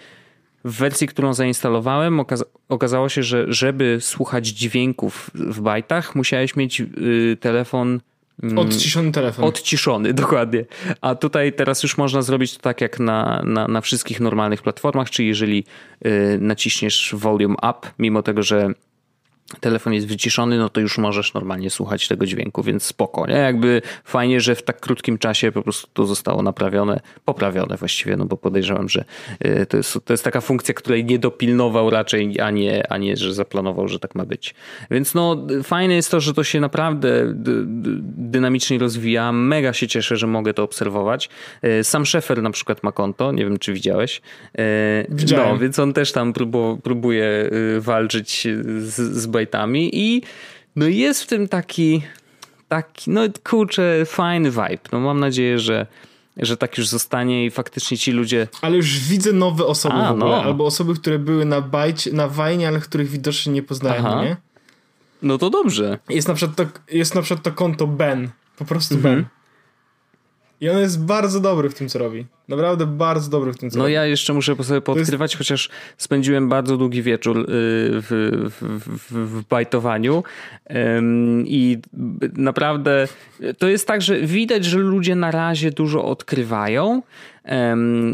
[0.63, 6.81] w wersji, którą zainstalowałem, okaza okazało się, że żeby słuchać dźwięków w bajtach, musiałeś mieć
[6.81, 7.99] y, telefon.
[8.43, 9.45] Mm, odciszony telefon.
[9.45, 10.65] Odciszony, dokładnie.
[11.01, 15.09] A tutaj teraz już można zrobić to tak jak na, na, na wszystkich normalnych platformach,
[15.09, 15.63] czyli jeżeli
[16.05, 18.73] y, naciśniesz volume up, mimo tego, że
[19.59, 23.35] telefon jest wyciszony, no to już możesz normalnie słuchać tego dźwięku, więc spoko, nie?
[23.35, 28.25] Jakby fajnie, że w tak krótkim czasie po prostu to zostało naprawione, poprawione właściwie, no
[28.25, 29.05] bo podejrzewam, że
[29.45, 33.17] y, to jest, to jest taka funkcja, której nie dopilnował raczej, a nie, a nie,
[33.17, 34.55] że zaplanował, że tak ma być.
[34.91, 37.33] Więc no fajne jest to, że to się naprawdę
[38.03, 41.29] dynamicznie rozwija, mega się cieszę, że mogę to obserwować.
[41.79, 44.21] Y, sam Szefer na przykład ma konto, nie wiem czy widziałeś.
[44.59, 44.61] Y,
[45.09, 45.49] Widziałem.
[45.49, 46.33] No, więc on też tam
[46.83, 48.47] próbuje walczyć
[48.79, 49.27] z, z
[49.93, 50.21] i
[50.75, 52.01] no jest w tym taki,
[52.67, 54.79] taki no kurczę, fajny vibe.
[54.91, 55.87] No mam nadzieję, że
[56.37, 58.47] że tak już zostanie i faktycznie ci ludzie...
[58.61, 60.43] Ale już widzę nowe osoby A, w ogóle, no.
[60.43, 64.23] albo osoby, które były na bajcie, na Wajnie, ale których widocznie nie poznałem, Aha.
[64.23, 64.37] nie?
[65.21, 65.99] No to dobrze.
[66.09, 69.15] Jest na przykład to, jest na przykład to konto Ben, po prostu mhm.
[69.15, 69.25] Ben.
[70.61, 72.25] I on jest bardzo dobry w tym, co robi.
[72.47, 73.93] Naprawdę bardzo dobry w tym, co no robi.
[73.93, 75.37] No ja jeszcze muszę sobie podkrywać, jest...
[75.37, 80.23] chociaż spędziłem bardzo długi wieczór y, w, w, w, w bajtowaniu
[81.45, 81.77] i
[82.33, 83.07] naprawdę
[83.57, 87.01] to jest tak, że widać, że ludzie na razie dużo odkrywają.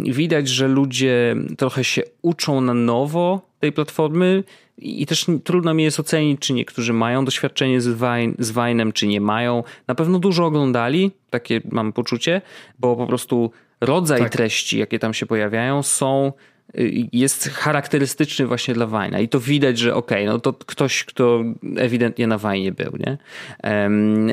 [0.04, 4.43] Widać, że ludzie trochę się uczą na nowo tej platformy
[4.78, 9.08] i też trudno mi jest ocenić, czy niektórzy mają doświadczenie z, Vine, z Vine'em, czy
[9.08, 9.64] nie mają.
[9.88, 12.42] Na pewno dużo oglądali, takie mam poczucie,
[12.80, 13.52] bo po prostu
[13.82, 14.32] rodzaj tak.
[14.32, 16.34] treści, jakie tam się pojawiają, są
[16.80, 21.04] y, jest charakterystyczny właśnie dla Wajna i to widać, że okej, okay, no to ktoś,
[21.04, 21.44] kto
[21.78, 23.18] ewidentnie na Wajnie był, nie?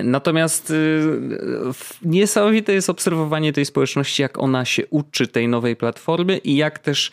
[0.04, 1.02] Natomiast y,
[2.02, 7.12] niesamowite jest obserwowanie tej społeczności, jak ona się uczy tej nowej platformy i jak też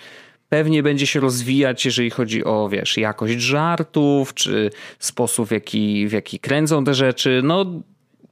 [0.52, 6.12] pewnie będzie się rozwijać, jeżeli chodzi o, wiesz, jakość żartów, czy sposób, w jaki, w
[6.12, 7.42] jaki kręcą te rzeczy.
[7.44, 7.66] No,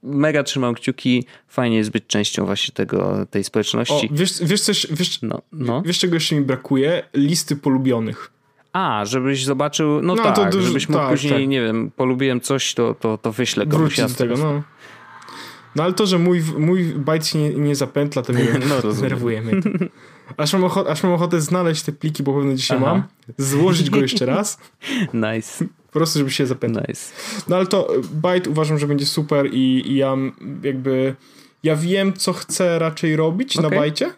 [0.04, 1.26] mega trzymam kciuki.
[1.48, 4.10] Fajnie jest być częścią właśnie tego, tej społeczności.
[4.14, 5.82] O, wiesz, wiesz, coś, wiesz, no, no.
[5.82, 7.04] wiesz, czego jeszcze mi brakuje?
[7.14, 8.32] Listy polubionych.
[8.74, 11.48] A, żebyś zobaczył, no, no tak, to dużo, żebyś mógł tak, później, tak.
[11.48, 13.96] nie wiem, polubiłem coś, to, to, to wyślę komuś.
[13.96, 14.64] Wrócić do tego, no.
[15.76, 18.46] No ale to, że mój, mój bajt się nie, nie zapętla, to mnie
[18.84, 19.62] no, znerwuje mnie.
[20.38, 22.86] Aż mam, ochotę, aż mam ochotę znaleźć te pliki, bo pewno dzisiaj Aha.
[22.86, 23.04] mam,
[23.38, 24.58] złożyć go jeszcze raz.
[25.14, 25.66] Nice.
[25.88, 26.88] Po prostu, żeby się zapętlić.
[26.88, 27.12] Nice.
[27.48, 30.16] No ale to e, Byte uważam, że będzie super i, i ja
[30.64, 31.16] jakby
[31.64, 33.70] ja wiem, co chcę raczej robić okay.
[33.70, 34.12] na bajcie.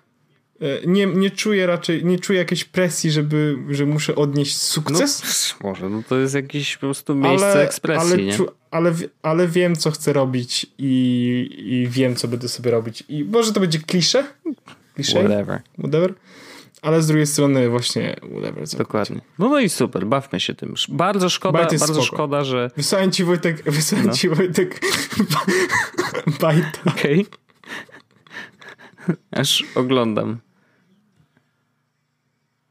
[0.62, 5.24] E, nie, nie czuję raczej, nie czuję jakiejś presji, żeby, że muszę odnieść sukces.
[5.64, 8.38] No, może, no to jest jakieś po prostu miejsce ale, ekspresji, ale, nie?
[8.72, 13.03] ale, ale wiem, co chcę robić i, i wiem, co będę sobie robić.
[13.09, 14.24] I może to będzie klisze,
[14.96, 15.20] Cliché?
[15.20, 15.62] Whatever.
[15.78, 16.14] Whatever.
[16.82, 18.68] Ale z drugiej strony właśnie whatever.
[18.78, 19.22] Dokładnie.
[19.39, 20.74] No, no i super, bawmy się tym.
[20.89, 22.02] Bardzo szkoda, bardzo spoko.
[22.02, 22.72] szkoda, że...
[22.78, 24.14] Wysłałem ci Wojtek, wysłałem no.
[24.14, 24.80] ci Wojtek
[26.42, 26.80] bajta.
[26.86, 27.26] Okej.
[27.28, 29.16] Okay.
[29.32, 30.39] Aż oglądam.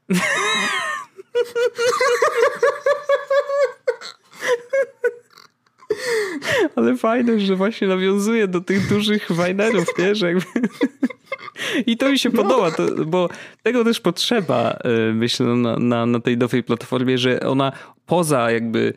[6.75, 10.15] Ale fajne, że właśnie nawiązuje do tych dużych wajnerów, nie?
[10.15, 10.45] Że jakby...
[11.85, 13.29] I to mi się podoba, to, bo
[13.63, 14.79] tego też potrzeba,
[15.09, 17.71] y, myślę, na, na, na tej nowej platformie, że ona
[18.05, 18.93] poza jakby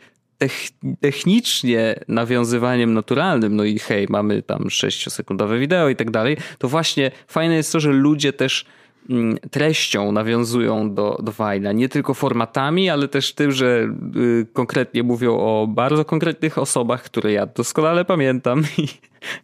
[1.01, 7.11] technicznie nawiązywaniem naturalnym, no i hej, mamy tam 6-sekundowe wideo i tak dalej, to właśnie
[7.29, 8.65] fajne jest to, że ludzie też
[9.51, 11.73] treścią nawiązują do, do Wajna.
[11.73, 17.33] Nie tylko formatami, ale też tym, że y, konkretnie mówią o bardzo konkretnych osobach, które
[17.33, 18.89] ja doskonale pamiętam i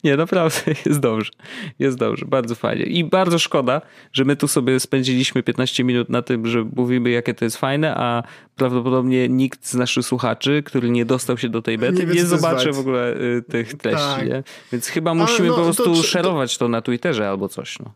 [0.05, 1.31] Nie, naprawdę jest dobrze.
[1.79, 2.85] Jest dobrze, bardzo fajnie.
[2.85, 3.81] I bardzo szkoda,
[4.13, 7.95] że my tu sobie spędziliśmy 15 minut na tym, że mówimy, jakie to jest fajne,
[7.95, 8.23] a
[8.57, 12.73] prawdopodobnie nikt z naszych słuchaczy, który nie dostał się do tej bety, nie, nie zobaczy
[12.73, 14.31] w ogóle y, tych treści.
[14.31, 14.45] Tak.
[14.73, 17.79] Więc chyba musimy no, po prostu to, szerować to na Twitterze albo coś.
[17.79, 17.93] No.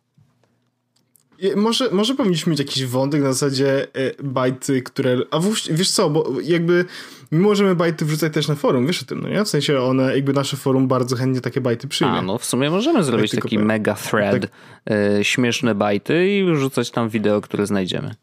[1.56, 5.16] Może, może powinniśmy mieć jakiś wątek na zasadzie e, bajty, które.
[5.30, 6.84] A wiesz co, bo jakby
[7.30, 9.44] my możemy bajty wrzucać też na forum, wiesz o tym, no nie?
[9.44, 12.12] W sensie one, jakby nasze forum bardzo chętnie takie bajty przyjmie.
[12.12, 14.94] A, no w sumie możemy zrobić tak taki mega thread, tak.
[15.20, 18.14] y, śmieszne bajty i wrzucać tam wideo, które znajdziemy.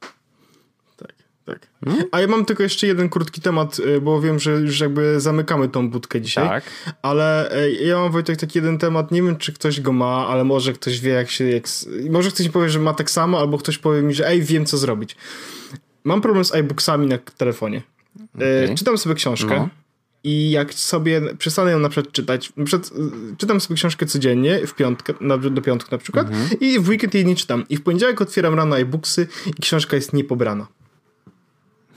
[1.46, 1.68] Tak.
[1.86, 2.04] Hmm?
[2.12, 5.70] A ja mam tylko jeszcze jeden krótki temat, y, bo wiem, że już jakby zamykamy
[5.70, 6.48] tą budkę dzisiaj.
[6.48, 6.64] Tak.
[7.02, 10.44] Ale y, ja mam Wojtek taki jeden temat, nie wiem czy ktoś go ma, ale
[10.44, 11.50] może ktoś wie jak się...
[11.50, 11.64] Jak...
[12.10, 14.66] Może ktoś mi powie, że ma tak samo, albo ktoś powie mi, że ej, wiem
[14.66, 15.16] co zrobić.
[16.04, 17.82] Mam problem z iBooksami na telefonie.
[18.20, 18.76] Y, okay.
[18.76, 19.56] Czytam sobie książkę.
[19.56, 19.70] No.
[20.24, 22.92] I jak sobie przestanę ją na przykład czytać, na przykład
[23.38, 25.14] czytam sobie książkę codziennie, w piątkę,
[25.52, 26.60] do piątku na przykład, mhm.
[26.60, 27.66] i w weekend jej nie czytam.
[27.70, 29.28] I w poniedziałek otwieram rano iBooksy
[29.58, 30.68] i książka jest niepobrana.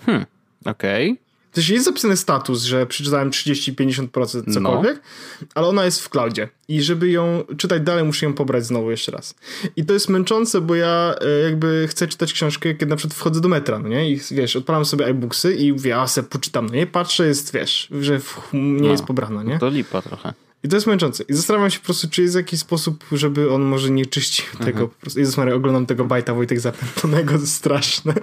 [0.07, 0.27] Hmm,
[0.65, 1.11] okej.
[1.11, 1.25] Okay.
[1.55, 5.01] Też jest zapisany status, że przeczytałem 30-50% cokolwiek,
[5.43, 5.49] no.
[5.55, 6.49] ale ona jest w cloudzie.
[6.69, 9.35] I żeby ją czytać dalej, muszę ją pobrać znowu jeszcze raz.
[9.77, 13.41] I to jest męczące, bo ja e, jakby chcę czytać książkę, kiedy na przykład wchodzę
[13.41, 14.11] do metra, no nie?
[14.11, 16.87] I wiesz, odpalam sobie iBooksy i mówię, a se poczytam, no nie?
[16.87, 18.21] Patrzę, jest, wiesz, że
[18.53, 19.59] nie no, jest pobrana, nie?
[19.59, 20.33] To lipa trochę.
[20.65, 21.25] I to jest męczące.
[21.29, 24.73] I zastanawiam się po prostu, czy jest jakiś sposób, żeby on może nie czyścił mhm.
[24.73, 24.89] tego.
[24.89, 25.21] Po prostu.
[25.21, 28.15] Jezus Maria, oglądam tego bajta Wojtek zapętlonego, straszne.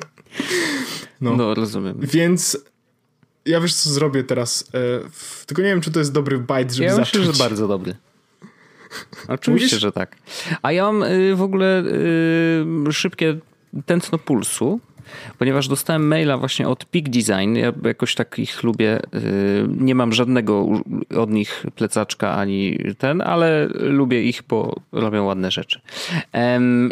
[1.22, 1.36] No.
[1.36, 1.98] no, rozumiem.
[2.00, 2.58] Więc
[3.46, 4.70] ja wiesz, co zrobię teraz.
[4.74, 5.10] E,
[5.46, 7.18] tylko nie wiem, czy to jest dobry bajt, żeby ja zacząć.
[7.18, 7.96] myślę, że bardzo dobry.
[9.28, 9.82] Oczywiście, Mówisz?
[9.82, 10.18] że tak.
[10.62, 11.84] A ja mam y, w ogóle
[12.88, 13.39] y, szybkie
[13.86, 14.80] tętno pulsu
[15.38, 17.55] ponieważ dostałem maila właśnie od Peak Design.
[17.55, 18.99] Ja jakoś tak ich lubię.
[19.16, 20.68] Y, nie mam żadnego
[21.18, 25.82] od nich plecaczka ani ten, ale lubię ich, bo robią ładne rzeczy.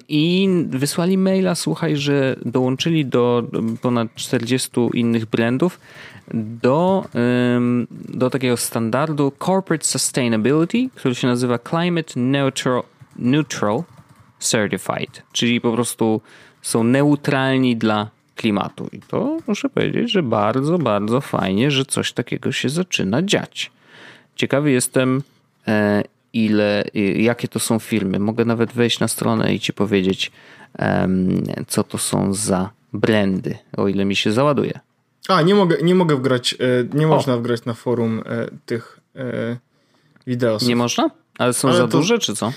[0.10, 3.44] I wysłali maila, słuchaj, że dołączyli do
[3.82, 5.80] ponad 40 innych brandów
[6.34, 7.06] do,
[8.10, 12.84] do takiego standardu Corporate Sustainability, który się nazywa Climate Neutral,
[13.16, 13.84] Neutral
[14.40, 16.22] Certified, czyli po prostu
[16.62, 18.90] są neutralni dla klimatu.
[18.92, 23.72] I to muszę powiedzieć, że bardzo, bardzo fajnie, że coś takiego się zaczyna dziać.
[24.36, 25.22] Ciekawy jestem,
[25.68, 26.04] e,
[26.34, 26.84] ile,
[27.16, 28.20] jakie to są firmy.
[28.20, 30.32] Mogę nawet wejść na stronę i ci powiedzieć,
[31.68, 34.80] co to są za brandy, o ile mi się załaduje.
[35.28, 37.38] A, nie mogę, nie mogę wgrać, e, nie można o.
[37.38, 39.00] wgrać na forum e, tych
[40.28, 40.58] wideo.
[40.68, 41.10] Nie można?
[41.38, 41.98] Ale są Ale za to...
[41.98, 42.54] duże, czy co?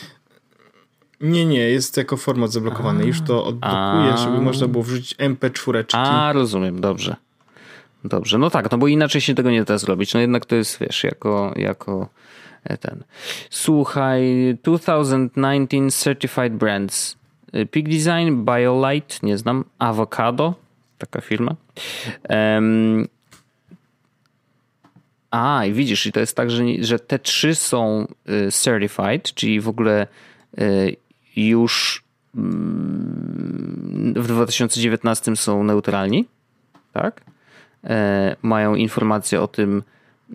[1.22, 3.06] Nie, nie, jest jako format zablokowany.
[3.06, 5.84] Już to odblokuję, żeby można było wrzucić MP4.
[5.92, 7.16] A, rozumiem, dobrze.
[8.04, 10.14] Dobrze, no tak, no bo inaczej się tego nie da zrobić.
[10.14, 12.08] No jednak to jest, wiesz, jako, jako
[12.64, 13.04] e, ten.
[13.50, 14.22] Słuchaj,
[14.62, 17.16] 2019 Certified Brands.
[17.52, 20.54] E, Peak Design, BioLite, nie znam, Avocado,
[20.98, 21.54] taka firma.
[22.28, 23.08] Um,
[25.30, 29.60] a, i widzisz, i to jest tak, że, że te trzy są e, certified, czyli
[29.60, 30.06] w ogóle
[31.36, 32.04] już
[32.36, 36.24] mm, w 2019 są neutralni,
[36.92, 37.20] tak?
[37.84, 39.82] E, mają informacje o tym,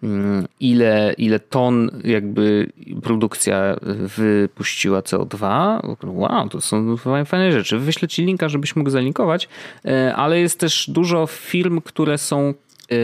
[0.04, 2.72] mm, ile, ile ton jakby
[3.04, 3.76] produkcja
[4.18, 5.80] wypuściła CO2.
[6.04, 7.80] Wow, to są fajne rzeczy.
[7.80, 9.50] Wyślę ci linka, żebyś mógł zalinkować,
[9.86, 12.54] e, ale jest też dużo firm, które są
[12.91, 12.95] e,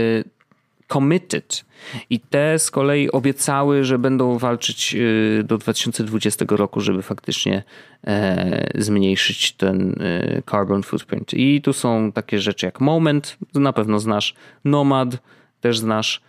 [0.93, 1.65] committed.
[2.09, 7.63] I te z kolei obiecały, że będą walczyć y, do 2020 roku, żeby faktycznie
[8.07, 11.33] e, zmniejszyć ten e, carbon footprint.
[11.33, 14.35] I tu są takie rzeczy jak Moment, na pewno znasz,
[14.65, 15.17] Nomad
[15.61, 16.21] też znasz.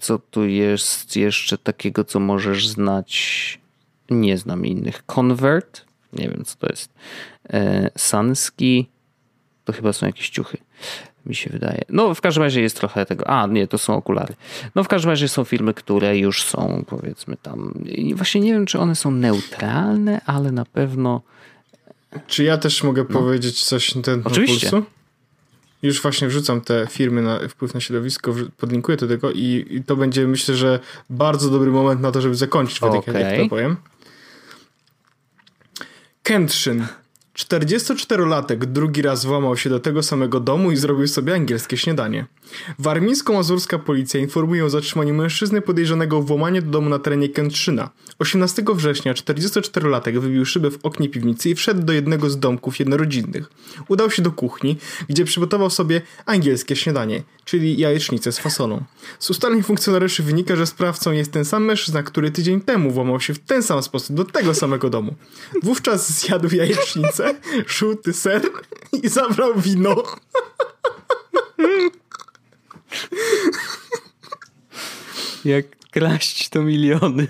[0.00, 3.58] Co tu jest jeszcze takiego, co możesz znać?
[4.10, 5.06] Nie znam innych.
[5.06, 6.94] Convert, nie wiem co to jest.
[7.52, 8.88] E, Sanski,
[9.64, 10.58] to chyba są jakieś ciuchy
[11.26, 11.82] mi się wydaje.
[11.88, 13.26] No, w każdym razie jest trochę tego.
[13.26, 14.34] A, nie, to są okulary.
[14.74, 17.84] No, w każdym razie są filmy, które już są, powiedzmy tam.
[17.84, 21.22] I właśnie nie wiem, czy one są neutralne, ale na pewno.
[22.26, 23.20] Czy ja też mogę no.
[23.20, 24.70] powiedzieć coś na ten Oczywiście.
[24.70, 24.86] pulsu?
[25.82, 29.96] Już właśnie wrzucam te firmy na wpływ na środowisko, podlinkuję do tego i, i to
[29.96, 33.20] będzie myślę, że bardzo dobry moment na to, żeby zakończyć okay.
[33.20, 33.76] jak to powiem.
[36.22, 36.86] Kenshin
[37.44, 42.26] 44-latek drugi raz włamał się do tego samego domu i zrobił sobie angielskie śniadanie.
[42.78, 47.90] Warmińsko-mazurska policja informuje o zatrzymaniu mężczyzny podejrzanego o włamanie do domu na terenie Kętrzyna.
[48.18, 53.50] 18 września 44-latek wybił szybę w oknie piwnicy i wszedł do jednego z domków jednorodzinnych.
[53.88, 54.76] Udał się do kuchni,
[55.08, 58.84] gdzie przygotował sobie angielskie śniadanie, czyli jajecznicę z fasolą.
[59.18, 63.34] Z ustaleń funkcjonariuszy wynika, że sprawcą jest ten sam mężczyzna, który tydzień temu włamał się
[63.34, 65.14] w ten sam sposób do tego samego domu.
[65.62, 67.29] Wówczas zjadł jajecznicę,
[67.78, 68.42] żółty ser
[69.02, 70.02] i zabrał wino.
[75.44, 77.26] Jak kraść to miliony.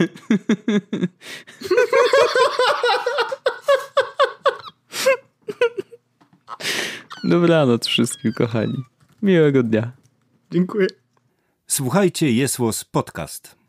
[7.24, 8.84] Dobranoc wszystkim, kochani.
[9.22, 9.92] Miłego dnia.
[10.51, 10.86] Dziękuję.
[11.66, 13.61] Słuchajcie, jest podcast.